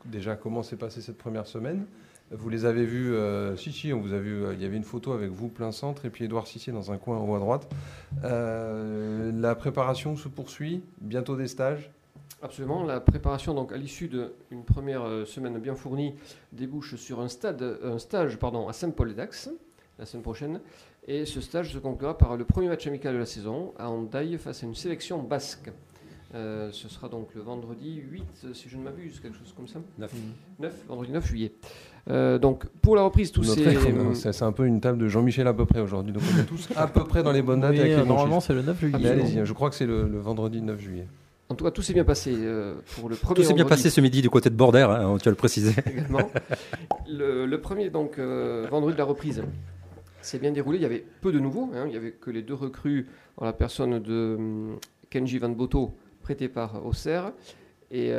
déjà 0.07 0.37
comment 0.37 0.63
s'est 0.63 0.77
passée 0.77 1.03
cette 1.03 1.19
première 1.19 1.47
semaine? 1.47 1.85
Vous 2.31 2.49
les 2.49 2.65
avez 2.65 2.85
vus, 2.85 3.15
euh, 3.15 3.57
si, 3.57 3.73
si, 3.73 3.93
on 3.93 4.01
vous 4.01 4.13
a 4.13 4.19
vu, 4.19 4.45
euh, 4.45 4.55
il 4.55 4.63
y 4.63 4.65
avait 4.65 4.77
une 4.77 4.85
photo 4.85 5.13
avec 5.13 5.31
vous 5.31 5.49
plein 5.49 5.73
centre 5.73 6.07
et 6.07 6.11
puis 6.11 6.25
Edouard 6.25 6.47
Sissier 6.47 6.73
dans 6.73 6.91
un 6.91 6.97
coin 6.97 7.19
en 7.19 7.29
haut 7.29 7.35
à 7.35 7.39
droite. 7.39 7.69
Euh, 8.25 9.31
la 9.35 9.55
préparation 9.55 10.17
se 10.17 10.29
poursuit, 10.29 10.83
bientôt 11.01 11.37
des 11.37 11.49
stages 11.49 11.91
Absolument, 12.43 12.83
la 12.83 13.01
préparation, 13.01 13.55
donc 13.55 13.73
à 13.73 13.77
l'issue 13.77 14.09
d'une 14.09 14.65
première 14.65 15.27
semaine 15.27 15.59
bien 15.59 15.75
fournie, 15.75 16.15
débouche 16.53 16.97
sur 16.97 17.21
un, 17.21 17.29
stade, 17.29 17.79
un 17.83 17.99
stage 17.99 18.39
pardon, 18.39 18.69
à 18.69 18.73
Saint-Paul-d'Ax 18.73 19.51
la 19.99 20.05
semaine 20.05 20.23
prochaine. 20.23 20.61
Et 21.07 21.25
ce 21.25 21.41
stage 21.41 21.73
se 21.73 21.79
conclura 21.79 22.19
par 22.19 22.37
le 22.37 22.45
premier 22.45 22.69
match 22.69 22.87
amical 22.87 23.15
de 23.15 23.19
la 23.19 23.27
saison 23.27 23.73
à 23.79 23.89
Andaille 23.89 24.37
face 24.39 24.63
à 24.63 24.67
une 24.67 24.75
sélection 24.75 25.23
basque. 25.23 25.71
ce 26.33 26.89
sera 26.89 27.09
donc 27.09 27.35
le 27.35 27.41
vendredi 27.41 27.95
8, 27.95 28.47
si 28.53 28.69
je 28.69 28.77
ne 28.77 28.83
m'abuse, 28.83 29.21
quelque 29.21 29.39
chose 29.39 29.55
comme 29.57 29.69
ça 29.69 29.81
9. 29.97 30.13
9, 30.59 30.85
vendredi 30.87 31.13
9 31.13 31.27
juillet. 31.27 31.53
Euh, 32.11 32.39
donc 32.39 32.67
pour 32.83 32.97
la 32.97 33.03
reprise, 33.03 33.33
tous 33.33 33.45
ces. 33.45 33.65
C'est 34.15 34.43
un 34.43 34.53
peu 34.53 34.67
une 34.67 34.81
table 34.81 34.99
de 34.99 35.09
Jean-Michel 35.09 35.47
à 35.47 35.55
peu 35.55 35.65
près 35.65 35.81
aujourd'hui. 35.81 36.13
Donc 36.13 36.23
on 36.35 36.41
est 36.41 36.45
tous 36.45 36.69
à 36.77 36.87
peu 36.87 37.05
près 37.05 37.23
dans 37.23 37.33
les 37.33 37.43
bonnes 37.43 37.61
dates. 37.61 37.79
avec 37.79 38.07
normalement, 38.07 38.41
c'est 38.41 38.55
le 38.55 38.63
9 38.63 38.79
juillet. 38.79 38.99
Ah, 39.05 39.11
allez-y, 39.11 39.47
je 39.47 39.53
crois 39.53 39.71
que 39.71 39.77
c'est 39.77 39.87
le, 39.87 40.19
vendredi 40.19 40.61
9 40.61 40.79
juillet. 40.81 41.07
En 41.49 41.55
tout 41.55 41.65
cas, 41.65 41.71
tout 41.71 41.83
s'est 41.83 41.93
bien 41.93 42.05
passé 42.05 42.33
euh, 42.35 42.75
pour 42.97 43.09
le 43.09 43.17
premier. 43.17 43.37
Tout 43.37 43.47
s'est 43.47 43.55
bien 43.55 43.67
passé 43.67 43.91
ce 43.91 44.01
midi 44.01 44.23
du 44.23 44.31
côté 44.31 44.51
de 44.51 44.55
Border, 44.55 44.87
hein, 44.89 45.17
tu 45.23 45.29
as 45.29 45.31
le 45.31 45.37
précisé. 45.37 45.75
Également. 45.87 46.31
Le, 47.07 47.57
premier 47.57 47.91
donc 47.91 48.19
euh, 48.19 48.67
vendredi 48.71 48.95
de 48.95 48.99
la 48.99 49.05
reprise 49.05 49.43
s'est 50.21 50.39
bien 50.39 50.53
déroulé. 50.53 50.79
Il 50.79 50.83
y 50.83 50.87
avait 50.87 51.05
peu 51.21 51.33
de 51.33 51.39
nouveaux. 51.39 51.71
Hein. 51.75 51.85
il 51.87 51.91
n'y 51.91 51.97
avait 51.97 52.13
que 52.13 52.31
les 52.31 52.43
deux 52.43 52.55
recrues 52.55 53.09
en 53.37 53.45
la 53.45 53.53
personne 53.53 53.99
de 53.99 54.37
hum, 54.39 54.79
Kenji 55.11 55.39
Van 55.39 55.51
Boto, 55.51 55.95
prêté 56.23 56.49
par 56.49 56.85
Auxerre, 56.85 57.33
et 57.91 58.11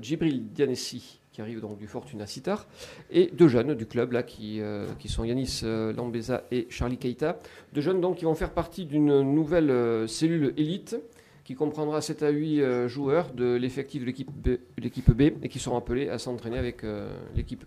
Djibril 0.00 0.52
Dianessi, 0.52 1.20
qui 1.36 1.42
arrivent 1.42 1.60
donc 1.60 1.76
du 1.76 1.86
Fortuna 1.86 2.26
Citar, 2.26 2.66
et 3.10 3.30
deux 3.30 3.48
jeunes 3.48 3.74
du 3.74 3.84
club 3.84 4.12
là 4.12 4.22
qui, 4.22 4.58
euh, 4.62 4.86
sont 5.06 5.22
Yanis 5.22 5.60
euh, 5.64 5.92
Lambeza 5.92 6.44
et 6.50 6.66
Charlie 6.70 6.96
Keita. 6.96 7.38
Deux 7.74 7.82
jeunes 7.82 8.00
donc 8.00 8.16
qui 8.16 8.24
vont 8.24 8.34
faire 8.34 8.52
partie 8.52 8.86
d'une 8.86 9.20
nouvelle 9.20 9.70
euh, 9.70 10.06
cellule 10.06 10.54
élite 10.56 10.96
qui 11.44 11.54
comprendra 11.54 12.00
7 12.00 12.22
à 12.22 12.30
8 12.30 12.88
joueurs 12.88 13.32
de 13.34 13.54
l'effectif 13.54 14.00
de 14.00 14.06
l'équipe 14.78 15.10
B, 15.10 15.14
B, 15.14 15.22
et 15.42 15.48
qui 15.50 15.58
seront 15.58 15.76
appelés 15.76 16.08
à 16.08 16.18
s'entraîner 16.18 16.58
avec 16.58 16.82
l'équipe 17.36 17.64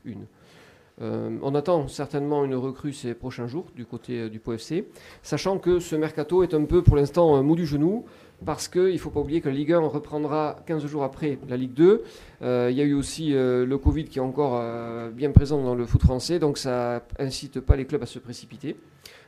1. 0.99 1.37
on 1.41 1.55
attend 1.55 1.87
certainement 1.87 2.43
une 2.43 2.55
recrue 2.55 2.91
ces 2.91 3.13
prochains 3.13 3.47
jours 3.47 3.67
du 3.77 3.85
côté 3.85 4.29
du 4.29 4.39
POFC, 4.39 4.83
sachant 5.23 5.59
que 5.59 5.79
ce 5.79 5.95
mercato 5.95 6.43
est 6.43 6.53
un 6.53 6.65
peu 6.65 6.81
pour 6.81 6.97
l'instant 6.97 7.41
mou 7.41 7.55
du 7.55 7.65
genou 7.65 8.03
parce 8.45 8.67
qu'il 8.67 8.93
ne 8.93 8.97
faut 8.97 9.09
pas 9.09 9.19
oublier 9.19 9.41
que 9.41 9.49
la 9.49 9.55
Ligue 9.55 9.73
1 9.73 9.79
reprendra 9.79 10.57
15 10.65 10.85
jours 10.85 11.03
après 11.03 11.37
la 11.47 11.57
Ligue 11.57 11.73
2. 11.73 12.03
Euh, 12.41 12.67
il 12.71 12.77
y 12.77 12.81
a 12.81 12.83
eu 12.83 12.93
aussi 12.93 13.33
euh, 13.33 13.65
le 13.65 13.77
Covid 13.77 14.05
qui 14.05 14.19
est 14.19 14.21
encore 14.21 14.59
euh, 14.61 15.09
bien 15.09 15.31
présent 15.31 15.61
dans 15.61 15.75
le 15.75 15.85
foot 15.85 16.01
français, 16.01 16.39
donc 16.39 16.57
ça 16.57 17.03
incite 17.17 17.59
pas 17.59 17.75
les 17.75 17.85
clubs 17.85 18.01
à 18.03 18.05
se 18.05 18.19
précipiter. 18.19 18.77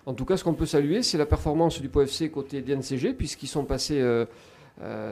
En 0.06 0.14
tout 0.14 0.26
cas, 0.26 0.38
ce 0.38 0.44
qu'on 0.44 0.54
peut 0.54 0.66
saluer, 0.66 1.04
c'est 1.04 1.18
la 1.18 1.26
performance 1.26 1.80
du 1.82 1.90
POFC 1.90 2.32
côté 2.32 2.62
DNCG, 2.62 3.14
puisqu'ils 3.14 3.48
sont 3.48 3.66
passés 3.66 4.04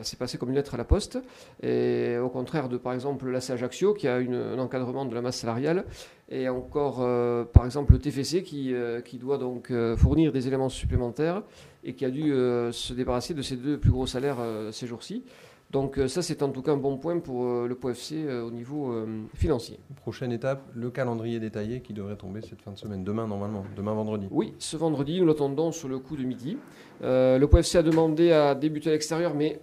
c'est 0.02 0.18
passé 0.18 0.40
comme 0.40 0.50
une 0.50 0.56
lettre 0.56 0.74
à 0.74 0.78
la 0.78 0.84
poste. 0.84 1.20
Et 1.62 2.18
au 2.18 2.30
contraire 2.30 2.70
de, 2.70 2.78
par 2.78 2.94
exemple, 2.94 3.30
l'AC 3.30 3.52
Ajaccio, 3.52 3.94
qui 3.94 4.08
a 4.08 4.16
un 4.16 4.58
encadrement 4.58 5.06
de 5.06 5.14
la 5.14 5.22
masse 5.22 5.38
salariale, 5.38 5.86
et 6.30 6.48
encore, 6.48 7.00
euh, 7.02 7.44
par 7.44 7.66
exemple, 7.66 7.94
le 7.94 8.00
TFC, 8.00 8.44
qui, 8.44 8.74
euh, 8.74 9.02
qui 9.02 9.18
doit 9.18 9.38
donc 9.38 9.72
fournir 9.98 10.32
des 10.32 10.48
éléments 10.48 10.70
supplémentaires 10.70 11.42
et 11.84 11.94
qui 11.94 12.06
a 12.06 12.10
dû 12.10 12.30
se 12.72 12.94
débarrasser 12.94 13.34
de 13.34 13.42
ses 13.42 13.56
deux 13.56 13.78
plus 13.78 13.92
gros 13.92 14.06
salaires 14.08 14.38
ces 14.72 14.86
jours-ci. 14.86 15.24
Donc 15.72 16.00
ça, 16.08 16.24
c'est 16.24 16.42
en 16.42 16.50
tout 16.50 16.64
cas 16.64 16.72
un 16.72 16.78
bon 16.78 16.98
point 16.98 17.20
pour 17.20 17.46
le 17.68 17.76
POFC 17.76 18.14
au 18.46 18.52
niveau 18.52 18.94
financier. 19.36 19.80
Prochaine 19.98 20.32
étape, 20.32 20.64
le 20.76 20.90
calendrier 20.90 21.40
détaillé 21.40 21.82
qui 21.82 21.94
devrait 21.94 22.16
tomber 22.16 22.42
cette 22.42 22.62
fin 22.62 22.72
de 22.72 22.78
semaine, 22.78 23.04
demain 23.04 23.28
normalement, 23.28 23.64
demain 23.78 23.94
vendredi. 23.94 24.28
Oui, 24.32 24.54
ce 24.58 24.78
vendredi, 24.78 25.20
nous 25.20 25.28
l'attendons 25.28 25.72
sur 25.72 25.88
le 25.88 26.00
coup 26.00 26.18
de 26.18 26.24
midi. 26.24 26.58
Euh, 27.04 27.38
le 27.38 27.48
PFC 27.48 27.78
a 27.78 27.84
demandé 27.84 28.32
à 28.32 28.56
débuter 28.56 28.90
à 28.90 28.94
l'extérieur, 28.94 29.34
mais 29.36 29.60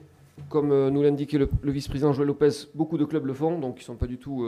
comme 0.49 0.71
euh, 0.71 0.91
nous 0.91 1.03
l'indiquait 1.03 1.39
le, 1.39 1.49
vice-président 1.65 2.13
Joël 2.13 2.29
Lopez, 2.29 2.69
beaucoup 2.75 2.99
de 2.99 3.05
clubs 3.05 3.27
le 3.27 3.35
font, 3.35 3.59
donc 3.59 3.77
ils 3.77 3.83
ne 3.83 3.85
sont 3.85 3.97
pas 3.97 4.07
du 4.07 4.19
tout 4.19 4.47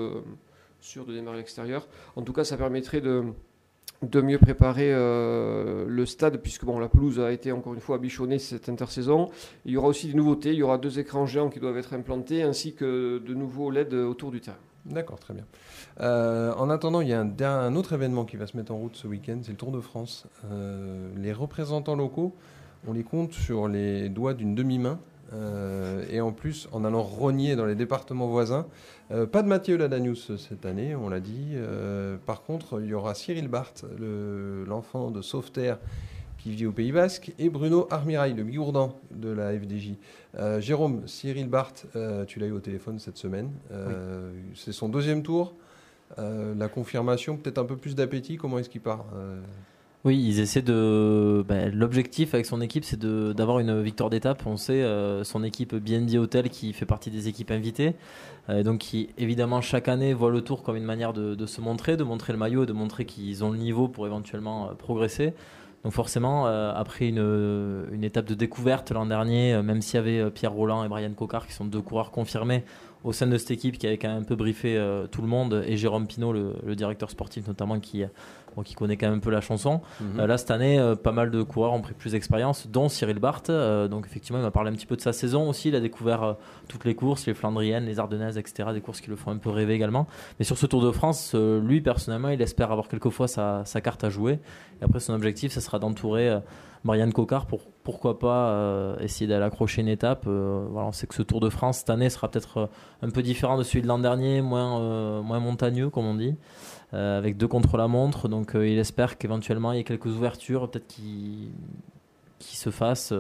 euh, 0.79 0.83
sûrs 0.83 1.07
de 1.07 1.13
démarrer 1.13 1.39
l'extérieur. 1.39 1.87
En 2.17 2.23
tout 2.23 2.33
cas, 2.33 2.45
ça 2.45 2.57
permettrait 2.57 3.01
de, 3.01 3.33
mieux 4.21 4.39
préparer 4.39 4.93
le 4.93 6.05
stade, 6.07 6.39
puisque 6.39 6.65
bon, 6.65 6.79
la 6.79 6.89
pelouse 6.89 7.21
a 7.21 7.33
été 7.33 7.53
encore 7.53 7.75
une 7.75 7.81
fois 7.81 7.99
bichonnée 7.99 8.39
cette 8.39 8.69
intersaison. 8.69 9.31
Il 9.65 9.73
y 9.73 9.77
aura 9.77 9.89
aussi 9.89 10.09
des 10.09 10.15
nouveautés, 10.15 10.53
il 10.53 10.59
y 10.59 10.63
aura 10.63 10.79
deux 10.79 10.99
écrans 10.99 11.27
géants 11.27 11.51
qui 11.51 11.59
doivent 11.59 11.79
être 11.79 11.95
implantés, 11.95 12.43
ainsi 12.43 12.75
que 12.75 13.19
de 13.19 13.35
nouveaux 13.35 13.71
LED 13.71 13.95
autour 13.95 14.31
du 14.31 14.41
terrain. 14.41 14.57
D'accord, 14.87 15.19
très 15.19 15.35
bien. 15.35 15.45
en 16.01 16.71
attendant, 16.71 17.01
il 17.01 17.09
y 17.09 17.13
a 17.13 17.21
un, 17.21 17.43
un, 17.43 17.75
autre 17.75 17.93
événement 17.93 18.25
qui 18.25 18.37
va 18.37 18.47
se 18.47 18.57
mettre 18.57 18.73
en 18.73 18.77
route 18.77 18.95
ce 18.95 19.09
week-end, 19.09 19.41
c'est 19.43 19.51
le 19.51 19.57
Tour 19.57 19.73
de 19.73 19.81
France. 19.81 20.27
les 21.17 21.33
représentants 21.33 21.97
locaux 21.97 22.35
on 22.87 22.93
les 22.93 23.03
compte 23.03 23.33
sur 23.33 23.69
les 23.69 24.09
doigts 24.09 24.35
d'une 24.35 24.55
demi-main. 24.55 24.99
Euh, 25.33 26.05
et 26.11 26.21
en 26.21 26.33
plus, 26.33 26.69
en 26.73 26.85
allant 26.85 27.03
rogner 27.03 27.57
dans 27.57 27.67
les 27.67 27.75
départements 27.75 28.29
voisins. 28.29 28.67
Euh, 29.11 29.27
pas 29.27 29.43
de 29.43 29.49
Mathieu 29.49 29.77
Ladanius 29.77 30.37
cette 30.37 30.67
année, 30.67 30.95
on 30.95 31.09
l'a 31.09 31.21
dit. 31.21 31.53
Euh, 31.55 32.17
par 32.25 32.43
contre, 32.43 32.81
il 32.83 32.89
y 32.89 32.95
aura 32.95 33.15
Cyril 33.15 33.49
Barthes, 33.49 33.85
l'enfant 34.67 35.11
de 35.11 35.23
Sauveterre 35.23 35.79
qui 36.39 36.53
vit 36.53 36.67
au 36.67 36.73
Pays 36.73 36.93
Basque, 36.93 37.33
et 37.41 37.49
Bruno 37.49 37.89
Armirail, 37.91 38.33
le 38.33 38.45
bigourdan 38.45 38.95
de 39.11 39.29
la 39.29 39.53
FDJ. 39.59 39.95
Jérôme, 40.61 41.03
Cyril 41.09 41.49
Barthes, 41.49 41.87
tu 42.29 42.39
l'as 42.39 42.47
eu 42.47 42.53
au 42.53 42.61
téléphone 42.61 43.01
cette 43.01 43.17
semaine. 43.17 43.51
C'est 44.55 44.71
son 44.71 44.89
deuxième 44.89 45.25
tour. 45.25 45.57
la 46.17 46.69
confirmation, 46.69 47.37
peut-être 47.37 47.59
un 47.59 47.65
peu 47.65 47.77
plus 47.77 47.97
d'appétit. 47.97 48.37
Comment 48.37 48.61
est-ce 48.61 48.69
qu'il 48.69 48.81
part 48.81 49.07
oui, 50.05 50.17
ils 50.17 50.39
essaient 50.39 50.63
de. 50.63 51.45
Ben, 51.49 51.75
l'objectif 51.75 52.33
avec 52.33 52.47
son 52.47 52.61
équipe, 52.61 52.85
c'est 52.85 52.99
d'avoir 53.01 53.59
une 53.59 53.83
victoire 53.83 54.11
d'étape. 54.11 54.47
On 54.47 54.57
sait, 54.57 54.83
euh, 54.85 55.25
son 55.25 55.43
équipe 55.43 55.75
BND 55.75 56.17
Hotel, 56.17 56.51
qui 56.51 56.73
fait 56.73 56.87
partie 56.87 57.11
des 57.11 57.27
équipes 57.27 57.51
invitées, 57.51 57.97
euh, 58.49 58.63
donc 58.63 58.79
qui 58.79 59.11
évidemment 59.19 59.61
chaque 59.61 59.89
année 59.89 60.15
voit 60.15 60.31
le 60.31 60.41
tour 60.41 60.63
comme 60.63 60.77
une 60.77 60.85
manière 60.85 61.13
de, 61.13 61.47
se 61.47 61.61
montrer, 61.61 61.97
de 61.97 62.05
montrer 62.05 62.33
le 62.33 62.39
maillot, 62.39 62.65
de 62.65 62.73
montrer 62.73 63.07
qu'ils 63.07 63.43
ont 63.43 63.51
le 63.51 63.59
niveau 63.59 63.89
pour 63.89 64.07
éventuellement 64.07 64.71
euh, 64.71 64.75
progresser. 64.75 65.35
Donc 65.83 65.93
forcément, 65.93 66.47
euh, 66.47 66.73
après 66.75 67.09
une, 67.09 67.87
une 67.93 68.05
étape 68.05 68.27
de 68.27 68.35
découverte 68.35 68.93
l'an 68.93 69.07
dernier, 69.07 69.61
même 69.63 69.83
s'il 69.83 69.97
y 69.97 69.99
avait 69.99 70.31
Pierre 70.31 70.53
Roland 70.53 70.85
et 70.85 70.89
Brian 70.89 71.13
Cocard 71.13 71.47
qui 71.47 71.53
sont 71.53 71.65
deux 71.65 71.83
coureurs 71.83 72.11
confirmés 72.11 72.65
au 73.05 73.13
sein 73.13 73.27
de 73.27 73.37
cette 73.39 73.53
équipe 73.53 73.79
qui 73.79 73.87
avait 73.87 73.99
quand 73.99 74.09
même 74.09 74.23
un 74.23 74.25
peu 74.25 74.35
briefé 74.35 74.77
tout 75.13 75.23
le 75.23 75.29
monde, 75.29 75.63
et 75.69 75.77
Jérôme 75.77 76.09
Pinault, 76.09 76.33
le, 76.33 76.55
le 76.67 76.75
directeur 76.75 77.11
sportif 77.11 77.47
notamment, 77.47 77.79
qui, 77.79 78.03
qui 78.63 78.75
connaît 78.75 78.97
quand 78.97 79.07
même 79.07 79.17
un 79.19 79.21
peu 79.21 79.31
la 79.31 79.41
chanson. 79.41 79.81
Mhm. 80.01 80.21
Euh, 80.21 80.27
là, 80.27 80.39
cette 80.39 80.51
année, 80.51 80.79
euh, 80.79 80.95
pas 80.95 81.13
mal 81.13 81.31
de 81.31 81.43
coureurs 81.43 81.73
ont 81.73 81.81
pris 81.81 81.95
plus 81.95 82.13
d'expérience, 82.13 82.67
dont 82.69 82.89
Cyril 82.89 83.19
Barthes. 83.19 83.51
Euh, 83.51 83.89
donc, 83.89 84.07
effectivement, 84.07 84.39
il 84.39 84.43
m'a 84.43 84.51
parlé 84.51 84.71
un 84.71 84.75
petit 84.75 84.87
peu 84.87 84.97
de 84.97 85.01
sa 85.01 85.13
saison 85.13 85.49
aussi. 85.49 85.69
Il 85.69 85.77
a 85.77 85.81
découvert 85.81 86.37
toutes 86.69 86.85
les 86.85 86.95
courses, 86.95 87.27
les 87.27 87.35
Flandriennes, 87.35 87.85
les 87.85 87.99
Ardennaises, 87.99 88.39
etc. 88.39 88.71
Des 88.73 88.81
courses 88.81 89.01
qui 89.01 89.11
le 89.11 89.17
font 89.17 89.31
un 89.31 89.39
peu 89.39 89.51
rêver 89.51 89.75
également. 89.75 90.07
Mais 90.39 90.45
sur 90.45 90.59
ce 90.59 90.67
Tour 90.67 90.83
de 90.83 90.91
France, 90.91 91.35
lui, 91.35 91.81
personnellement, 91.81 92.29
il 92.29 92.41
espère 92.43 92.71
avoir 92.73 92.89
quelquefois 92.89 93.29
sa, 93.29 93.65
sa 93.65 93.81
carte 93.81 94.05
à 94.05 94.11
jouer. 94.11 94.41
Et 94.81 94.85
après, 94.85 95.01
son 95.01 95.15
objectif, 95.15 95.53
ce 95.53 95.61
sera 95.61 95.79
d'entourer 95.79 96.39
Marianne 96.85 97.13
Cocard 97.13 97.47
pour 97.47 97.63
pourquoi 97.85 98.19
pas 98.19 98.51
euh, 98.51 98.99
essayer 98.99 99.27
d'aller 99.27 99.45
accrocher 99.45 99.81
une 99.83 99.89
étape. 99.89 100.25
Euh, 100.27 100.67
voilà, 100.71 100.89
on 100.89 100.93
sait 100.93 101.07
que 101.07 101.15
ce 101.15 101.23
Tour 101.23 101.41
de 101.41 101.49
France 101.49 101.79
cette 101.79 101.91
année 101.91 102.11
sera 102.11 102.31
peut-être 102.31 102.59
euh, 102.59 102.67
un 103.03 103.11
peu 103.11 103.23
différent 103.23 103.57
de 103.59 103.63
celui 103.63 103.83
de 103.83 103.87
l'an 103.89 103.99
dernier, 103.99 104.43
moins, 104.43 104.81
euh, 104.81 105.23
moins 105.23 105.41
montagneux, 105.41 105.91
comme 105.91 106.05
on 106.07 106.15
dit 106.15 106.35
avec 106.93 107.37
deux 107.37 107.49
contre 107.49 107.77
la 107.77 107.87
montre. 107.89 108.29
Donc 108.29 108.53
il 108.55 108.79
espère 108.79 109.19
qu'éventuellement 109.19 109.73
il 109.73 109.77
y 109.77 109.81
ait 109.81 109.85
quelques 109.85 110.07
ouvertures, 110.07 110.71
peut-être 110.71 110.87
qui 110.87 111.51
qui 112.39 112.57
se 112.57 112.71
fassent 112.71 113.13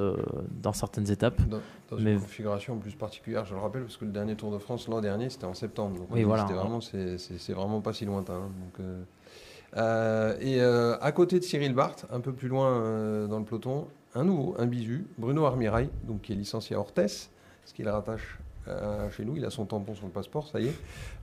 dans 0.62 0.72
certaines 0.72 1.10
étapes. 1.10 1.42
Dans, 1.48 1.58
dans 1.90 2.00
Mais- 2.00 2.12
une 2.14 2.20
configuration 2.20 2.78
plus 2.78 2.94
particulière, 2.94 3.44
je 3.44 3.52
le 3.54 3.60
rappelle, 3.60 3.82
parce 3.82 3.96
que 3.96 4.04
le 4.04 4.12
dernier 4.12 4.36
Tour 4.36 4.52
de 4.52 4.58
France 4.58 4.86
l'an 4.86 5.00
dernier, 5.00 5.28
c'était 5.28 5.44
en 5.44 5.54
septembre. 5.54 5.96
Donc 5.98 6.06
Oui, 6.12 6.22
voilà. 6.22 6.42
C'était 6.46 6.54
vraiment, 6.54 6.80
c'est, 6.80 7.52
vraiment 7.52 7.80
pas 7.80 7.92
si 7.92 8.04
lointain. 8.04 8.34
hein. 8.34 8.50
Donc, 8.78 8.86
et 9.74 10.60
euh, 10.60 10.96
à 11.00 11.12
côté 11.12 11.38
de 11.38 11.44
Cyril 11.44 11.74
Barthes, 11.74 12.06
un 12.10 12.20
peu 12.20 12.32
plus 12.32 12.48
loin 12.48 12.70
euh, 12.70 13.26
dans 13.26 13.38
le 13.38 13.44
peloton, 13.44 13.86
un 14.14 14.24
nouveau, 14.24 14.54
un 14.58 14.66
bisu, 14.66 15.06
Bruno 15.18 15.44
Armirail, 15.44 15.90
donc 16.04 16.22
qui 16.22 16.32
est 16.32 16.36
licencié 16.36 16.76
à 16.76 16.80
Orthès, 16.80 17.30
ce 17.64 17.74
qui 17.74 17.82
le 17.82 17.90
rattache 17.90 18.38
euh, 18.68 19.10
chez 19.10 19.24
nous. 19.24 19.36
Il 19.36 19.44
a 19.44 19.50
son 19.50 19.66
tampon 19.66 19.94
sur 19.94 20.06
le 20.06 20.12
passeport, 20.12 20.48
ça 20.48 20.60
y 20.60 20.68
est. 20.68 20.74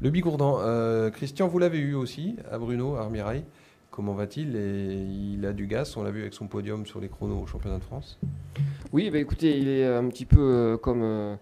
Le 0.02 0.10
Bigourdan, 0.10 0.60
euh, 0.62 1.10
Christian, 1.10 1.48
vous 1.48 1.60
l'avez 1.60 1.80
eu 1.80 1.96
aussi 1.96 2.36
à 2.52 2.58
Bruno 2.58 2.96
Armirail. 2.96 3.44
Comment 3.96 4.14
va-t-il 4.14 4.54
il 4.56 5.46
a 5.46 5.54
du 5.54 5.68
gaz, 5.68 5.96
on 5.96 6.04
l'a 6.04 6.12
vu 6.12 6.20
avec 6.20 6.34
son 6.34 6.48
podium 6.48 6.86
sur 6.86 7.00
les 7.00 7.08
chronos 7.08 7.44
au 7.44 7.48
championnat 7.48 7.78
de 7.78 7.84
France. 7.84 8.20
Oui, 8.92 9.10
bah 9.10 9.20
écoutez, 9.20 9.58
il 9.58 9.70
est 9.70 9.86
un 9.86 10.10
petit 10.10 10.26
peu 10.26 10.42
euh, 10.42 10.78
comme 10.78 11.02
euh, 11.02 11.36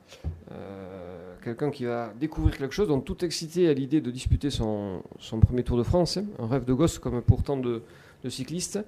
euh, 0.52 1.34
quelqu'un 1.44 1.72
qui 1.72 1.86
va 1.86 2.14
découvrir 2.20 2.56
quelque 2.56 2.76
chose, 2.76 2.88
donc 2.88 3.06
tout 3.06 3.26
excité 3.26 3.70
à 3.70 3.74
l'idée 3.74 4.02
de 4.02 4.12
disputer 4.12 4.52
son, 4.52 5.02
premier 5.42 5.64
Tour 5.64 5.80
de 5.80 5.84
France, 5.84 6.18
hein, 6.18 6.26
un 6.38 6.46
rêve 6.46 6.64
de 6.66 6.74
gosse 6.74 7.00
comme 7.00 7.24
pour 7.24 7.42
tant 7.42 7.58
de, 7.58 7.82
de 8.24 8.30
cyclistes, 8.30 8.80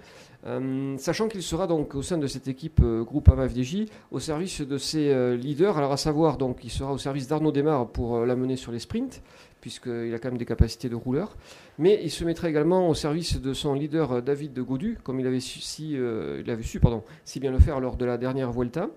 Euh, 0.48 0.95
sachant 1.00 1.28
qu'il 1.28 1.41
sera 1.41 1.65
donc 1.65 1.95
au 1.95 2.04
sein 2.04 2.19
de 2.19 2.28
cette 2.28 2.48
équipe 2.48 2.80
euh, 2.84 3.04
groupe 3.04 3.30
AMAFDJ 3.30 3.86
au 4.12 4.19
service 4.19 4.62
de 4.62 4.78
ses 4.78 5.10
euh, 5.10 5.36
leaders, 5.36 5.76
alors 5.76 5.91
à 5.91 5.98
savoir 5.98 6.38
donc 6.38 6.63
il 6.63 6.69
sera 6.69 6.93
au 6.93 7.00
service 7.00 7.28
d'Arnaud 7.28 7.52
Desmar 7.52 7.88
pour 7.88 8.17
euh, 8.17 8.26
l'amener 8.28 8.56
sur 8.56 8.71
les 8.71 8.78
sprints, 8.78 9.24
puisqu'il 9.60 10.13
a 10.13 10.19
quand 10.19 10.28
même 10.30 10.38
des 10.38 10.45
capacités 10.45 10.88
de 10.88 10.95
rouleur, 10.95 11.36
mais 11.80 12.00
il 12.04 12.12
se 12.12 12.24
mettra 12.24 12.48
également 12.48 12.88
au 12.89 12.93
service 12.93 13.41
de 13.41 13.54
son 13.54 13.74
leader 13.74 14.21
David 14.21 14.54
de 14.54 14.62
Gaudu, 14.62 15.00
comme 15.04 15.19
il 15.19 15.26
avait 15.26 15.39
su, 15.39 15.62
si, 15.62 15.93
il 15.93 16.50
avait 16.52 16.62
su 16.62 16.80
pardon, 16.80 17.02
si 17.24 17.39
bien 17.39 17.50
le 17.50 17.58
faire 17.58 17.80
lors 17.80 17.95
de 17.95 18.06
la 18.06 18.19
dernière 18.19 18.52
Vuelta. 18.52 18.89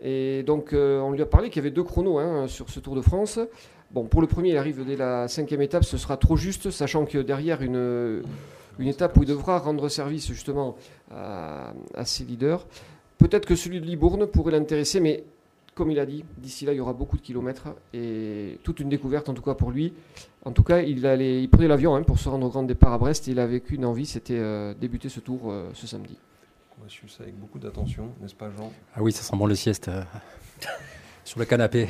Et 0.00 0.42
donc, 0.42 0.70
on 0.72 1.10
lui 1.10 1.20
a 1.20 1.26
parlé 1.26 1.50
qu'il 1.50 1.62
y 1.62 1.64
avait 1.66 1.74
deux 1.74 1.84
chronos 1.84 2.18
hein, 2.18 2.48
sur 2.48 2.70
ce 2.70 2.80
Tour 2.80 2.96
de 2.96 3.02
France. 3.02 3.38
Bon, 3.90 4.04
pour 4.04 4.22
le 4.22 4.26
premier, 4.26 4.50
il 4.50 4.56
arrive 4.56 4.86
dès 4.86 4.96
la 4.96 5.28
cinquième 5.28 5.60
étape, 5.60 5.84
ce 5.84 5.98
sera 5.98 6.16
trop 6.16 6.36
juste, 6.36 6.70
sachant 6.70 7.04
que 7.04 7.18
derrière 7.18 7.60
une, 7.60 8.22
une 8.78 8.88
étape 8.88 9.16
où 9.16 9.22
il 9.22 9.28
devra 9.28 9.58
rendre 9.58 9.88
service 9.88 10.26
justement 10.28 10.76
à, 11.10 11.72
à 11.94 12.04
ses 12.04 12.24
leaders. 12.24 12.66
Peut-être 13.18 13.46
que 13.46 13.54
celui 13.56 13.80
de 13.80 13.86
Libourne 13.86 14.26
pourrait 14.26 14.52
l'intéresser, 14.52 15.00
mais 15.00 15.24
comme 15.74 15.90
il 15.90 15.98
a 15.98 16.06
dit, 16.06 16.24
d'ici 16.38 16.64
là, 16.64 16.72
il 16.72 16.76
y 16.76 16.80
aura 16.80 16.92
beaucoup 16.94 17.16
de 17.16 17.22
kilomètres 17.22 17.68
et 17.92 18.58
toute 18.62 18.80
une 18.80 18.88
découverte 18.88 19.28
en 19.28 19.34
tout 19.34 19.42
cas 19.42 19.54
pour 19.54 19.70
lui. 19.70 19.92
En 20.44 20.52
tout 20.52 20.62
cas, 20.62 20.80
il, 20.80 21.04
allait, 21.06 21.42
il 21.42 21.48
prenait 21.50 21.68
l'avion 21.68 21.94
hein, 21.96 22.02
pour 22.02 22.18
se 22.18 22.28
rendre 22.28 22.46
au 22.46 22.50
grand 22.50 22.62
départ 22.62 22.92
à 22.92 22.98
Brest 22.98 23.28
et 23.28 23.32
il 23.32 23.38
avait 23.40 23.60
qu'une 23.60 23.84
envie, 23.84 24.06
c'était 24.06 24.38
euh, 24.38 24.74
débuter 24.74 25.08
ce 25.08 25.20
tour 25.20 25.50
euh, 25.50 25.68
ce 25.74 25.86
samedi. 25.86 26.16
On 26.78 26.82
va 26.84 26.88
suivre 26.88 27.10
ça 27.12 27.22
avec 27.24 27.34
beaucoup 27.38 27.58
d'attention, 27.58 28.10
n'est-ce 28.20 28.34
pas 28.34 28.50
Jean? 28.56 28.70
Ah 28.94 29.02
oui, 29.02 29.12
ça 29.12 29.22
sent 29.22 29.36
bon 29.36 29.46
le 29.46 29.54
sieste. 29.54 29.88
euh, 29.88 30.02
sur 31.24 31.38
le 31.40 31.44
canapé. 31.46 31.88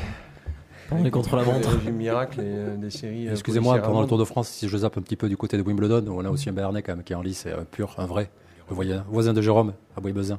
On 0.92 1.04
est 1.04 1.10
contre 1.10 1.36
la 1.36 1.44
montre. 1.44 1.76
Du 1.84 1.90
miracle 1.92 2.40
et 2.40 2.44
euh, 2.44 2.76
des 2.76 2.90
séries. 2.90 3.28
euh, 3.28 3.32
Excusez-moi, 3.32 3.78
pendant 3.78 4.02
le. 4.02 4.06
Tour 4.06 4.18
de 4.18 4.24
France, 4.24 4.48
si 4.48 4.68
je 4.68 4.76
zappe 4.76 4.96
un 4.98 5.02
petit 5.02 5.16
peu 5.16 5.28
du 5.28 5.36
côté 5.36 5.56
de 5.56 5.62
Wimbledon, 5.62 6.04
on 6.08 6.24
a 6.24 6.30
aussi 6.30 6.48
un 6.48 6.52
Béarnais 6.52 6.82
quand 6.82 6.94
même 6.94 7.02
qui 7.04 7.12
est 7.12 7.16
en 7.16 7.22
lice, 7.22 7.44
euh, 7.46 7.64
pur, 7.70 7.94
un 7.98 8.06
vrai, 8.06 8.30
le 8.68 8.74
voisin, 8.74 9.04
voisin 9.08 9.32
de 9.32 9.40
Jérôme, 9.42 9.72
à 9.96 10.00
Bois-Bezin. 10.00 10.34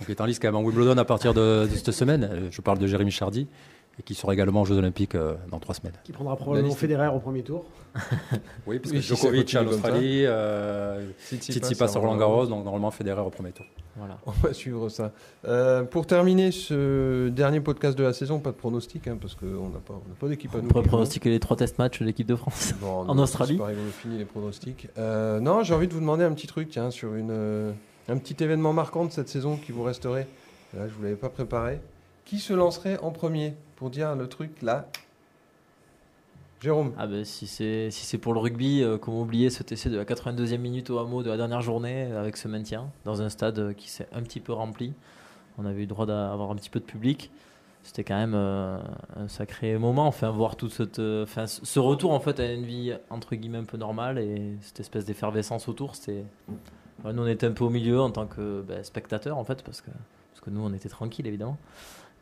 Donc 0.00 0.08
il 0.08 0.10
est 0.10 0.20
en 0.20 0.24
lice 0.26 0.38
quand 0.40 0.48
même 0.48 0.56
en 0.56 0.62
Wimbledon 0.62 0.96
à 0.98 1.04
partir 1.04 1.32
de, 1.34 1.68
de 1.70 1.74
cette 1.76 1.92
semaine. 1.92 2.28
Euh, 2.30 2.48
Je 2.50 2.60
parle 2.60 2.78
de 2.78 2.86
Jérémy 2.86 3.10
Chardy, 3.12 3.46
et 3.98 4.02
qui 4.02 4.14
sera 4.14 4.32
également 4.32 4.62
aux 4.62 4.64
Jeux 4.64 4.76
Olympiques 4.78 5.14
euh, 5.14 5.34
dans 5.50 5.58
trois 5.58 5.74
semaines. 5.74 5.92
Qui 6.04 6.12
prendra 6.12 6.36
probablement 6.36 6.74
Federer 6.74 7.08
au 7.08 7.18
premier 7.20 7.42
tour. 7.42 7.64
Oui, 8.66 8.78
parce 8.78 8.90
Oui, 8.92 8.98
que 9.00 9.04
ça 9.04 9.14
Djokovic 9.14 9.40
continue 9.52 9.60
en 9.60 9.64
comme 9.64 9.72
ça. 9.72 9.76
Australie, 9.88 10.22
euh, 10.24 11.10
Tsitsipas 11.30 11.74
passe 11.78 11.96
à 11.96 11.98
Roland 11.98 12.16
Garros, 12.16 12.46
donc 12.46 12.64
normalement 12.64 12.90
Federer 12.90 13.20
au 13.20 13.28
premier 13.30 13.52
tour. 13.52 13.66
Voilà. 13.96 14.16
On 14.24 14.30
va 14.30 14.54
suivre 14.54 14.88
ça. 14.88 15.12
Euh, 15.46 15.82
pour 15.82 16.06
terminer 16.06 16.52
ce 16.52 17.28
dernier 17.28 17.60
podcast 17.60 17.98
de 17.98 18.02
la 18.02 18.14
saison, 18.14 18.38
pas 18.40 18.50
de 18.52 18.56
pronostic, 18.56 19.06
hein, 19.08 19.18
parce 19.20 19.34
qu'on 19.34 19.68
n'a 19.68 19.80
pas, 19.80 19.92
on 19.94 20.08
n'a 20.08 20.14
pas 20.18 20.28
d'équipe 20.28 20.54
à 20.54 20.58
On 20.58 20.62
nous. 20.62 20.68
pourrait 20.68 20.80
qui 20.82 20.88
joue. 20.88 20.90
pronostiquer 20.96 21.28
les 21.30 21.40
trois 21.40 21.56
test 21.58 21.78
matchs 21.78 22.00
de 22.00 22.06
l'équipe 22.06 22.26
de 22.26 22.36
France. 22.36 22.72
Bon, 22.80 23.00
En 23.08 23.14
non, 23.14 23.24
Australie 23.24 23.52
C'est 23.54 23.58
pas 23.58 23.66
rigolo, 23.66 23.88
fini 23.90 24.16
les 24.16 24.24
pronostics. 24.24 24.88
Euh, 24.96 25.40
non, 25.40 25.62
j'ai 25.62 25.74
envie 25.74 25.88
de 25.88 25.92
vous 25.92 26.00
demander 26.00 26.24
un 26.24 26.32
petit 26.32 26.46
truc, 26.46 26.70
tiens, 26.70 26.90
sur 26.90 27.14
une, 27.14 27.28
euh, 27.30 27.72
un 28.08 28.16
petit 28.16 28.42
événement 28.42 28.72
marquant 28.72 29.04
de 29.04 29.10
cette 29.12 29.28
saison 29.28 29.56
qui 29.58 29.72
vous 29.72 29.82
resterait. 29.82 30.26
Là, 30.74 30.88
je 30.88 30.94
vous 30.94 31.02
l'avais 31.02 31.16
pas 31.16 31.28
préparé. 31.28 31.78
Qui 32.24 32.38
se 32.38 32.54
lancerait 32.54 32.98
en 33.02 33.10
premier? 33.10 33.52
Pour 33.82 33.90
dire 33.90 34.14
le 34.14 34.28
truc 34.28 34.62
là 34.62 34.86
Jérôme. 36.60 36.92
Ah 36.96 37.08
ben 37.08 37.24
si 37.24 37.48
c'est 37.48 37.90
si 37.90 38.06
c'est 38.06 38.16
pour 38.16 38.32
le 38.32 38.38
rugby, 38.38 38.80
euh, 38.80 38.96
comment 38.96 39.22
oublier 39.22 39.50
ce 39.50 39.64
TC 39.64 39.90
de 39.90 39.96
la 39.96 40.04
82e 40.04 40.56
minute 40.58 40.88
au 40.90 41.00
hameau 41.00 41.24
de 41.24 41.30
la 41.30 41.36
dernière 41.36 41.62
journée 41.62 42.04
euh, 42.04 42.20
avec 42.20 42.36
ce 42.36 42.46
maintien 42.46 42.92
dans 43.04 43.22
un 43.22 43.28
stade 43.28 43.58
euh, 43.58 43.72
qui 43.72 43.90
s'est 43.90 44.06
un 44.12 44.22
petit 44.22 44.38
peu 44.38 44.52
rempli. 44.52 44.92
On 45.58 45.66
avait 45.66 45.78
eu 45.78 45.80
le 45.80 45.86
droit 45.88 46.06
d'avoir 46.06 46.52
un 46.52 46.54
petit 46.54 46.70
peu 46.70 46.78
de 46.78 46.84
public. 46.84 47.32
C'était 47.82 48.04
quand 48.04 48.14
même 48.14 48.34
euh, 48.36 48.78
un 49.16 49.26
sacré 49.26 49.76
moment. 49.76 50.06
Enfin 50.06 50.30
voir 50.30 50.54
enfin, 50.62 51.48
ce 51.48 51.80
retour 51.80 52.12
en 52.12 52.20
fait 52.20 52.38
à 52.38 52.52
une 52.52 52.64
vie 52.64 52.96
entre 53.10 53.34
guillemets 53.34 53.58
un 53.58 53.64
peu 53.64 53.78
normale 53.78 54.20
et 54.20 54.58
cette 54.60 54.78
espèce 54.78 55.04
d'effervescence 55.04 55.66
autour. 55.66 55.96
C'était 55.96 56.22
nous 57.04 57.20
on 57.20 57.26
était 57.26 57.48
un 57.48 57.52
peu 57.52 57.64
au 57.64 57.70
milieu 57.70 58.00
en 58.00 58.12
tant 58.12 58.28
que 58.28 58.62
ben, 58.62 58.84
spectateurs 58.84 59.38
en 59.38 59.44
fait 59.44 59.64
parce 59.64 59.80
que 59.80 59.90
parce 60.30 60.40
que 60.40 60.50
nous 60.50 60.60
on 60.64 60.72
était 60.72 60.88
tranquille 60.88 61.26
évidemment. 61.26 61.58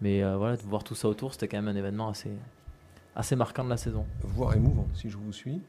Mais 0.03 0.23
euh, 0.23 0.37
voilà 0.37 0.57
de 0.57 0.63
voir 0.63 0.83
tout 0.85 0.95
ça 0.95 1.09
autour, 1.09 1.33
c'était 1.33 1.49
quand 1.49 1.59
même 1.61 1.69
un 1.69 1.77
événement 1.79 2.09
assez 2.09 2.31
assez 3.17 3.37
marquant 3.37 3.65
de 3.65 3.71
la 3.71 3.77
saison. 3.77 4.07
Voire 4.23 4.55
émouvant, 4.55 4.87
si 4.95 5.11
je 5.11 5.17
vous 5.17 5.33
suis. 5.33 5.61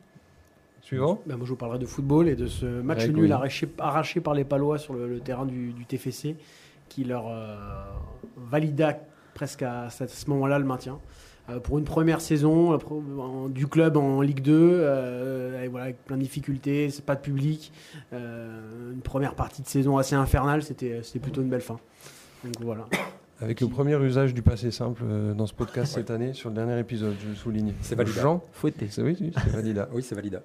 Suivant 0.81 1.21
Ben, 1.25 1.35
moi, 1.37 1.45
je 1.45 1.51
vous 1.51 1.57
parlerai 1.57 1.79
de 1.79 1.85
football 1.85 2.27
et 2.29 2.35
de 2.35 2.47
ce 2.47 2.65
match 2.65 3.05
nul 3.07 3.25
oui. 3.25 3.31
arraché, 3.31 3.69
arraché 3.77 4.19
par 4.21 4.33
les 4.33 4.43
Palois 4.43 4.77
sur 4.79 4.93
le, 4.93 5.07
le 5.07 5.19
terrain 5.19 5.45
du, 5.45 5.73
du 5.73 5.85
TFC 5.85 6.35
qui 6.89 7.03
leur 7.03 7.27
euh, 7.27 7.55
valida 8.37 8.97
presque 9.33 9.61
à, 9.63 9.89
ce- 9.89 10.07
ce 10.07 10.29
moment-là 10.29 10.59
le 10.59 10.65
maintien. 10.65 10.99
Euh, 11.49 11.59
pour 11.59 11.77
une 11.79 11.83
première 11.85 12.21
saison 12.21 12.73
en- 12.77 13.49
du 13.49 13.67
club 13.67 13.97
en 13.97 14.21
Ligue 14.21 14.41
2, 14.41 14.51
euh, 14.53 15.63
et 15.63 15.67
voilà, 15.67 15.85
avec 15.85 16.03
plein 16.05 16.17
de 16.17 16.21
difficultés, 16.21 16.89
c'est 16.89 17.05
pas 17.05 17.15
de 17.15 17.21
public, 17.21 17.71
euh, 18.13 18.91
une 18.93 19.01
première 19.01 19.35
partie 19.35 19.61
de 19.61 19.67
saison 19.67 19.97
assez 19.97 20.15
infernale, 20.15 20.63
c'était 20.63 21.01
c'était 21.03 21.19
plutôt 21.19 21.41
une 21.41 21.49
belle 21.49 21.61
fin. 21.61 21.79
Donc 22.43 22.55
voilà. 22.61 22.85
Avec 23.41 23.59
le 23.59 23.67
premier 23.67 23.95
usage 23.95 24.33
du 24.33 24.41
passé 24.41 24.69
simple 24.69 25.01
euh, 25.03 25.33
dans 25.33 25.47
ce 25.47 25.53
podcast 25.53 25.93
cette 25.93 26.11
année, 26.11 26.33
sur 26.33 26.49
le 26.49 26.55
dernier 26.55 26.79
épisode, 26.79 27.15
je 27.21 27.29
le 27.29 27.35
souligne. 27.35 27.73
C'est 27.81 27.95
validé. 27.95 28.21
Jean 28.21 28.43
Fouetté. 28.53 28.87
C'est 28.89 29.01
oui, 29.01 29.17
oui, 29.19 29.31
c'est 29.33 29.49
validé. 29.49 29.83
Oui, 29.93 30.03
c'est 30.03 30.15
valide. 30.15 30.41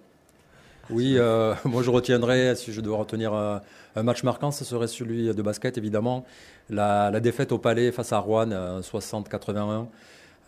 Oui, 0.88 1.16
euh, 1.18 1.54
moi 1.64 1.82
je 1.82 1.90
retiendrai, 1.90 2.54
si 2.56 2.72
je 2.72 2.80
dois 2.80 2.96
retenir 2.96 3.34
euh, 3.34 3.58
un 3.96 4.02
match 4.02 4.22
marquant, 4.22 4.50
ce 4.50 4.64
serait 4.64 4.86
celui 4.86 5.34
de 5.34 5.42
basket, 5.42 5.76
évidemment. 5.76 6.24
La, 6.70 7.10
la 7.10 7.20
défaite 7.20 7.52
au 7.52 7.58
Palais 7.58 7.92
face 7.92 8.12
à 8.12 8.18
Rouen, 8.18 8.50
euh, 8.50 8.80
60-81, 8.80 9.86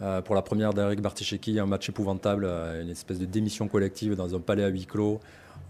euh, 0.01 0.23
pour 0.23 0.35
la 0.35 0.43
première 0.43 0.73
d'Eric 0.73 1.01
Barticheki, 1.01 1.59
un 1.59 1.67
match 1.67 1.89
épouvantable, 1.89 2.45
euh, 2.47 2.83
une 2.83 2.91
espèce 2.91 3.19
de 3.19 3.25
démission 3.25 3.67
collective 3.67 4.15
dans 4.15 4.35
un 4.35 4.39
palais 4.39 4.63
à 4.63 4.69
huis 4.69 4.87
clos, 4.87 5.21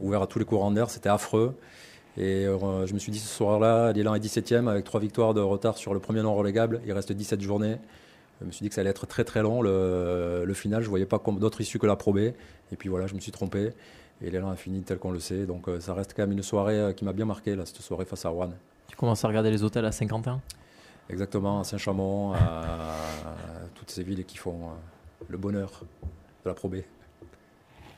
ouvert 0.00 0.22
à 0.22 0.26
tous 0.26 0.38
les 0.38 0.44
courants 0.44 0.70
d'air, 0.70 0.90
c'était 0.90 1.08
affreux. 1.08 1.56
Et 2.16 2.46
euh, 2.46 2.86
je 2.86 2.94
me 2.94 2.98
suis 2.98 3.12
dit 3.12 3.18
ce 3.18 3.28
soir-là, 3.28 3.92
l'élan 3.92 4.14
est 4.14 4.24
17e, 4.24 4.68
avec 4.68 4.84
trois 4.84 5.00
victoires 5.00 5.34
de 5.34 5.40
retard 5.40 5.76
sur 5.76 5.94
le 5.94 6.00
premier 6.00 6.22
non 6.22 6.34
relégable, 6.34 6.80
il 6.84 6.92
reste 6.92 7.12
17 7.12 7.40
journées. 7.40 7.76
Je 8.40 8.46
me 8.46 8.52
suis 8.52 8.62
dit 8.62 8.68
que 8.68 8.74
ça 8.74 8.80
allait 8.80 8.90
être 8.90 9.06
très 9.06 9.24
très 9.24 9.42
long, 9.42 9.62
le, 9.62 10.44
le 10.44 10.54
final, 10.54 10.80
je 10.82 10.86
ne 10.86 10.90
voyais 10.90 11.06
pas 11.06 11.18
comme 11.18 11.38
d'autres 11.38 11.60
issues 11.60 11.78
que 11.78 11.86
la 11.86 11.96
probée. 11.96 12.34
Et 12.72 12.76
puis 12.76 12.88
voilà, 12.88 13.06
je 13.06 13.14
me 13.14 13.20
suis 13.20 13.32
trompé. 13.32 13.72
Et 14.20 14.30
l'élan 14.30 14.50
a 14.50 14.56
fini 14.56 14.82
tel 14.82 14.98
qu'on 14.98 15.12
le 15.12 15.20
sait. 15.20 15.46
Donc 15.46 15.68
euh, 15.68 15.80
ça 15.80 15.94
reste 15.94 16.14
quand 16.14 16.22
même 16.22 16.32
une 16.32 16.42
soirée 16.42 16.78
euh, 16.78 16.92
qui 16.92 17.04
m'a 17.04 17.12
bien 17.12 17.24
marqué, 17.24 17.54
là, 17.54 17.64
cette 17.64 17.80
soirée 17.80 18.04
face 18.04 18.24
à 18.24 18.30
Rouen. 18.30 18.50
Tu 18.88 18.96
commences 18.96 19.24
à 19.24 19.28
regarder 19.28 19.50
les 19.50 19.62
hôtels 19.62 19.84
à 19.84 19.92
Saint-Quentin 19.92 20.40
Exactement, 21.10 21.60
à 21.60 21.64
Saint-Chamond, 21.64 22.34
à, 22.34 22.94
toutes 23.74 23.90
ces 23.90 24.02
villes 24.02 24.24
qui 24.24 24.36
font 24.36 24.64
euh, 24.64 25.24
le 25.28 25.38
bonheur 25.38 25.70
de 26.44 26.48
la 26.48 26.54
probée. 26.54 26.84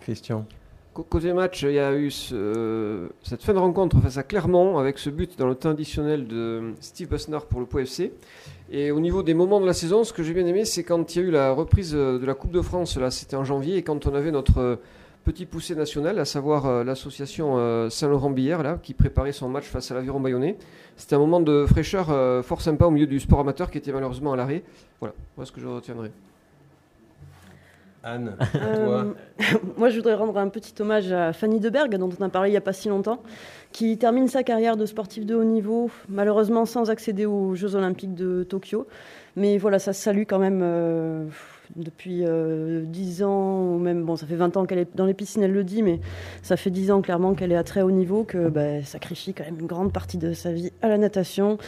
Christian. 0.01 0.47
Côté 0.93 1.33
match, 1.33 1.63
il 1.63 1.73
y 1.73 1.79
a 1.79 1.95
eu 1.95 2.11
ce- 2.11 3.09
cette 3.23 3.43
fin 3.45 3.55
de 3.55 3.59
rencontre 3.59 4.01
face 4.01 4.19
à 4.19 4.25
Clermont 4.25 4.77
avec 4.77 4.99
ce 4.99 5.09
but 5.09 5.39
dans 5.39 5.47
le 5.47 5.55
temps 5.55 5.71
additionnel 5.71 6.27
de 6.27 6.73
Steve 6.81 7.09
Bussner 7.09 7.39
pour 7.49 7.61
le 7.61 7.67
Pau 7.67 7.79
FC. 7.79 8.13
Et 8.73 8.91
au 8.91 8.99
niveau 8.99 9.23
des 9.23 9.33
moments 9.35 9.61
de 9.61 9.67
la 9.67 9.73
saison, 9.73 10.03
ce 10.03 10.13
que 10.13 10.25
j'ai 10.25 10.35
bien 10.35 10.45
aimé, 10.47 10.65
c'est 10.65 10.83
quand 10.83 11.15
il 11.15 11.23
y 11.23 11.25
a 11.25 11.29
eu 11.29 11.31
la 11.31 11.53
reprise 11.53 11.93
euh, 11.95 12.19
de 12.19 12.27
la 12.27 12.35
Coupe 12.35 12.51
de 12.51 12.61
France, 12.61 12.97
là 12.99 13.11
c'était 13.13 13.37
en 13.37 13.45
janvier, 13.45 13.77
et 13.77 13.83
quand 13.83 14.07
on 14.09 14.15
avait 14.15 14.33
notre 14.33 14.59
euh, 14.59 14.77
petit 15.25 15.47
poussé 15.47 15.77
national, 15.77 16.19
à 16.19 16.25
savoir 16.25 16.67
euh, 16.67 16.83
l'association 16.85 17.55
euh, 17.59 17.89
Saint-Laurent-Billère, 17.89 18.79
qui 18.83 18.93
préparait 18.93 19.33
son 19.33 19.49
match 19.49 19.65
face 19.67 19.91
à 19.93 19.95
l'Aviron 19.95 20.19
Bayonnais. 20.19 20.57
C'était 20.97 21.15
un 21.15 21.21
moment 21.21 21.41
de 21.41 21.67
fraîcheur 21.69 22.11
euh, 22.11 22.43
fort 22.43 22.61
sympa 22.63 22.87
au 22.87 22.91
milieu 22.91 23.07
du 23.07 23.21
sport 23.21 23.39
amateur 23.41 23.71
qui 23.71 23.79
était 23.79 23.93
malheureusement 23.93 24.33
à 24.33 24.37
l'arrêt. 24.37 24.65
Voilà, 24.99 25.15
voilà 25.37 25.47
ce 25.47 25.53
que 25.53 25.61
je 25.61 25.67
retiendrai. 25.69 26.11
Anne, 28.03 28.37
Euh, 28.55 29.13
moi, 29.77 29.91
je 29.91 29.97
voudrais 29.97 30.15
rendre 30.15 30.37
un 30.39 30.49
petit 30.49 30.75
hommage 30.81 31.13
à 31.13 31.33
Fanny 31.33 31.61
Deberg, 31.61 31.97
dont 31.97 32.09
on 32.19 32.25
a 32.25 32.29
parlé 32.29 32.49
il 32.49 32.53
n'y 32.53 32.59
a 32.59 32.63
pas 32.63 32.73
si 32.73 32.89
longtemps, 32.89 33.21
qui 33.73 33.99
termine 33.99 34.29
sa 34.29 34.43
carrière 34.43 34.77
de 34.77 34.87
sportive 34.87 35.27
de 35.27 35.35
haut 35.35 35.45
niveau, 35.45 35.91
malheureusement 36.09 36.65
sans 36.65 36.91
accéder 36.91 37.27
aux 37.27 37.55
Jeux 37.55 37.75
Olympiques 37.75 38.15
de 38.15 38.43
Tokyo. 38.43 38.87
Mais 39.37 39.59
voilà, 39.59 39.79
ça 39.79 39.93
se 39.93 40.03
salue 40.03 40.23
quand 40.27 40.39
même 40.39 40.61
euh, 40.63 41.27
depuis 41.77 42.25
euh, 42.25 42.83
10 42.85 43.23
ans, 43.23 43.75
ou 43.75 43.79
même, 43.79 44.05
bon, 44.05 44.17
ça 44.17 44.27
fait 44.27 44.37
20 44.37 44.57
ans 44.57 44.67
qu'elle 44.67 44.79
est 44.79 44.97
dans 44.97 45.07
les 45.07 45.15
piscines, 45.15 45.43
elle 45.43 45.53
le 45.53 45.65
dit, 45.65 45.83
mais 45.83 46.01
ça 46.43 46.57
fait 46.57 46.71
10 46.71 46.91
ans 46.91 47.03
clairement 47.03 47.35
qu'elle 47.35 47.53
est 47.53 47.57
à 47.57 47.65
très 47.65 47.83
haut 47.83 47.91
niveau, 47.91 48.25
que 48.25 48.49
bah, 48.49 48.83
sacrifie 48.83 49.35
quand 49.35 49.45
même 49.45 49.61
une 49.61 49.67
grande 49.67 49.93
partie 49.93 50.19
de 50.19 50.33
sa 50.33 50.53
vie 50.53 50.73
à 50.83 50.89
la 50.89 50.99
natation. 50.99 51.59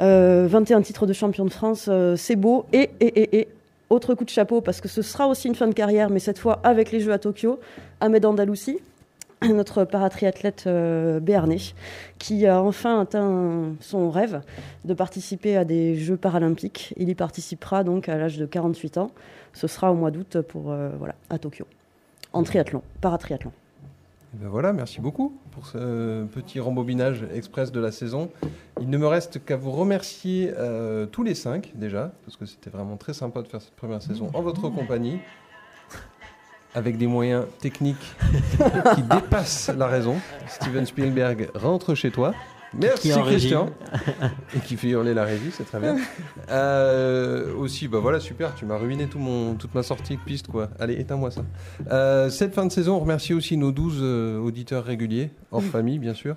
Euh, 0.00 0.46
21 0.48 0.82
titres 0.82 1.06
de 1.06 1.12
champion 1.12 1.44
de 1.44 1.50
France, 1.50 1.86
euh, 1.88 2.16
c'est 2.16 2.36
beau. 2.36 2.66
Et, 2.72 2.90
et, 3.00 3.06
et, 3.06 3.38
et, 3.40 3.48
autre 3.90 4.14
coup 4.14 4.24
de 4.24 4.30
chapeau, 4.30 4.60
parce 4.60 4.80
que 4.80 4.88
ce 4.88 5.02
sera 5.02 5.28
aussi 5.28 5.48
une 5.48 5.54
fin 5.54 5.68
de 5.68 5.74
carrière, 5.74 6.10
mais 6.10 6.18
cette 6.18 6.38
fois 6.38 6.60
avec 6.64 6.92
les 6.92 7.00
Jeux 7.00 7.12
à 7.12 7.18
Tokyo, 7.18 7.60
Ahmed 8.00 8.24
Andalousi, 8.24 8.78
notre 9.42 9.84
paratriathlète 9.84 10.64
euh, 10.66 11.20
béarnais, 11.20 11.58
qui 12.18 12.46
a 12.46 12.62
enfin 12.62 13.00
atteint 13.00 13.74
son 13.80 14.10
rêve 14.10 14.40
de 14.84 14.94
participer 14.94 15.56
à 15.56 15.64
des 15.64 15.96
Jeux 15.96 16.16
paralympiques. 16.16 16.94
Il 16.96 17.08
y 17.08 17.14
participera 17.14 17.84
donc 17.84 18.08
à 18.08 18.16
l'âge 18.16 18.38
de 18.38 18.46
48 18.46 18.98
ans. 18.98 19.10
Ce 19.52 19.66
sera 19.66 19.92
au 19.92 19.94
mois 19.94 20.10
d'août 20.10 20.38
pour 20.42 20.70
euh, 20.70 20.90
voilà 20.98 21.14
à 21.30 21.38
Tokyo, 21.38 21.66
en 22.32 22.42
triathlon, 22.42 22.82
paratriathlon. 23.00 23.52
Et 24.36 24.38
ben 24.38 24.50
voilà, 24.50 24.74
merci 24.74 25.00
beaucoup 25.00 25.40
pour 25.50 25.66
ce 25.66 26.24
petit 26.24 26.60
rembobinage 26.60 27.24
express 27.32 27.72
de 27.72 27.80
la 27.80 27.90
saison. 27.90 28.30
Il 28.82 28.90
ne 28.90 28.98
me 28.98 29.06
reste 29.06 29.42
qu'à 29.42 29.56
vous 29.56 29.70
remercier 29.70 30.52
euh, 30.58 31.06
tous 31.06 31.22
les 31.22 31.34
cinq 31.34 31.72
déjà, 31.74 32.12
parce 32.26 32.36
que 32.36 32.44
c'était 32.44 32.68
vraiment 32.68 32.98
très 32.98 33.14
sympa 33.14 33.40
de 33.40 33.48
faire 33.48 33.62
cette 33.62 33.76
première 33.76 34.02
saison 34.02 34.30
en 34.34 34.42
votre 34.42 34.68
compagnie, 34.68 35.20
avec 36.74 36.98
des 36.98 37.06
moyens 37.06 37.46
techniques 37.60 38.14
qui 38.94 39.02
dépassent 39.04 39.70
la 39.74 39.86
raison. 39.86 40.16
Steven 40.48 40.84
Spielberg 40.84 41.48
rentre 41.54 41.94
chez 41.94 42.10
toi. 42.10 42.34
Merci 42.80 43.12
en. 43.12 43.22
Christian. 43.22 43.70
Et 44.56 44.60
qui 44.60 44.76
fait 44.76 44.88
hurler 44.88 45.14
la 45.14 45.24
régie, 45.24 45.50
c'est 45.50 45.64
très 45.64 45.80
bien. 45.80 45.96
Euh, 46.50 47.54
aussi, 47.54 47.88
bah 47.88 47.98
voilà, 48.00 48.20
super, 48.20 48.54
tu 48.54 48.64
m'as 48.64 48.76
ruiné 48.76 49.06
tout 49.06 49.18
mon, 49.18 49.54
toute 49.54 49.74
ma 49.74 49.82
sortie 49.82 50.16
de 50.16 50.20
piste, 50.20 50.48
quoi. 50.48 50.68
Allez, 50.78 50.94
éteins-moi 50.94 51.30
ça. 51.30 51.42
Euh, 51.90 52.30
cette 52.30 52.54
fin 52.54 52.66
de 52.66 52.72
saison, 52.72 52.96
on 52.96 53.00
remercie 53.00 53.34
aussi 53.34 53.56
nos 53.56 53.72
12 53.72 53.98
euh, 54.00 54.38
auditeurs 54.38 54.84
réguliers, 54.84 55.30
hors 55.50 55.62
famille, 55.62 55.98
bien 55.98 56.14
sûr. 56.14 56.36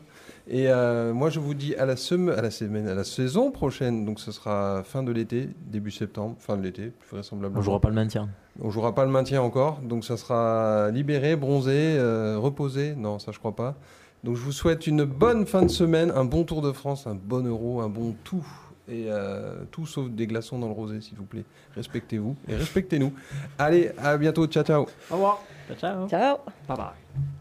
Et 0.52 0.68
moi, 1.14 1.30
je 1.30 1.40
vous 1.40 1.54
dis 1.54 1.76
à 1.76 1.86
la, 1.86 1.94
à 1.94 2.42
la 2.42 2.50
semaine, 2.52 2.88
à 2.88 2.96
la 2.96 3.04
saison 3.04 3.52
prochaine. 3.52 4.04
Donc, 4.04 4.20
ce 4.20 4.32
sera 4.32 4.82
fin 4.84 5.04
de 5.04 5.12
l'été, 5.12 5.50
début 5.68 5.92
septembre, 5.92 6.38
fin 6.40 6.58
de 6.58 6.64
l'été, 6.64 6.88
plus 6.88 7.10
vraisemblablement. 7.12 7.60
On 7.60 7.64
jouera 7.64 7.80
pas 7.80 7.90
le 7.90 7.96
maintien. 7.96 8.30
On 8.60 8.72
jouera 8.72 8.96
pas 8.96 9.06
le 9.06 9.12
maintien 9.12 9.44
encore, 9.44 9.80
donc 9.84 10.04
ça 10.04 10.18
sera 10.18 10.90
libéré, 10.92 11.36
bronzé, 11.36 12.00
reposé. 12.36 12.96
Non, 12.96 13.20
ça 13.20 13.32
je 13.32 13.38
crois 13.38 13.56
pas. 13.56 13.76
Donc 14.24 14.36
je 14.36 14.42
vous 14.42 14.52
souhaite 14.52 14.88
une 14.88 15.06
bonne 15.06 15.46
fin 15.46 15.62
de 15.62 15.70
semaine, 15.70 16.12
un 16.16 16.26
bon 16.26 16.44
Tour 16.44 16.62
de 16.62 16.72
France, 16.72 17.08
un 17.08 17.16
bon 17.16 17.46
Euro, 17.46 17.82
un 17.82 17.90
bon 17.90 18.16
tout. 18.24 18.46
Et 18.92 19.06
euh, 19.08 19.66
tout 19.70 19.86
sauf 19.86 20.10
des 20.10 20.26
glaçons 20.26 20.58
dans 20.58 20.68
le 20.68 20.74
rosé, 20.74 21.00
s'il 21.00 21.16
vous 21.18 21.26
plaît. 21.26 21.46
Respectez-vous 21.76 22.36
et 22.48 22.56
respectez-nous. 22.56 23.14
Allez, 23.60 23.92
à 24.00 24.18
bientôt. 24.18 24.48
Ciao, 24.48 24.64
ciao. 24.64 24.88
Au 25.12 25.14
revoir. 25.14 25.44
Ciao. 25.80 26.10
Ciao 26.10 26.38
Bye 26.68 26.78
bye. 26.78 27.39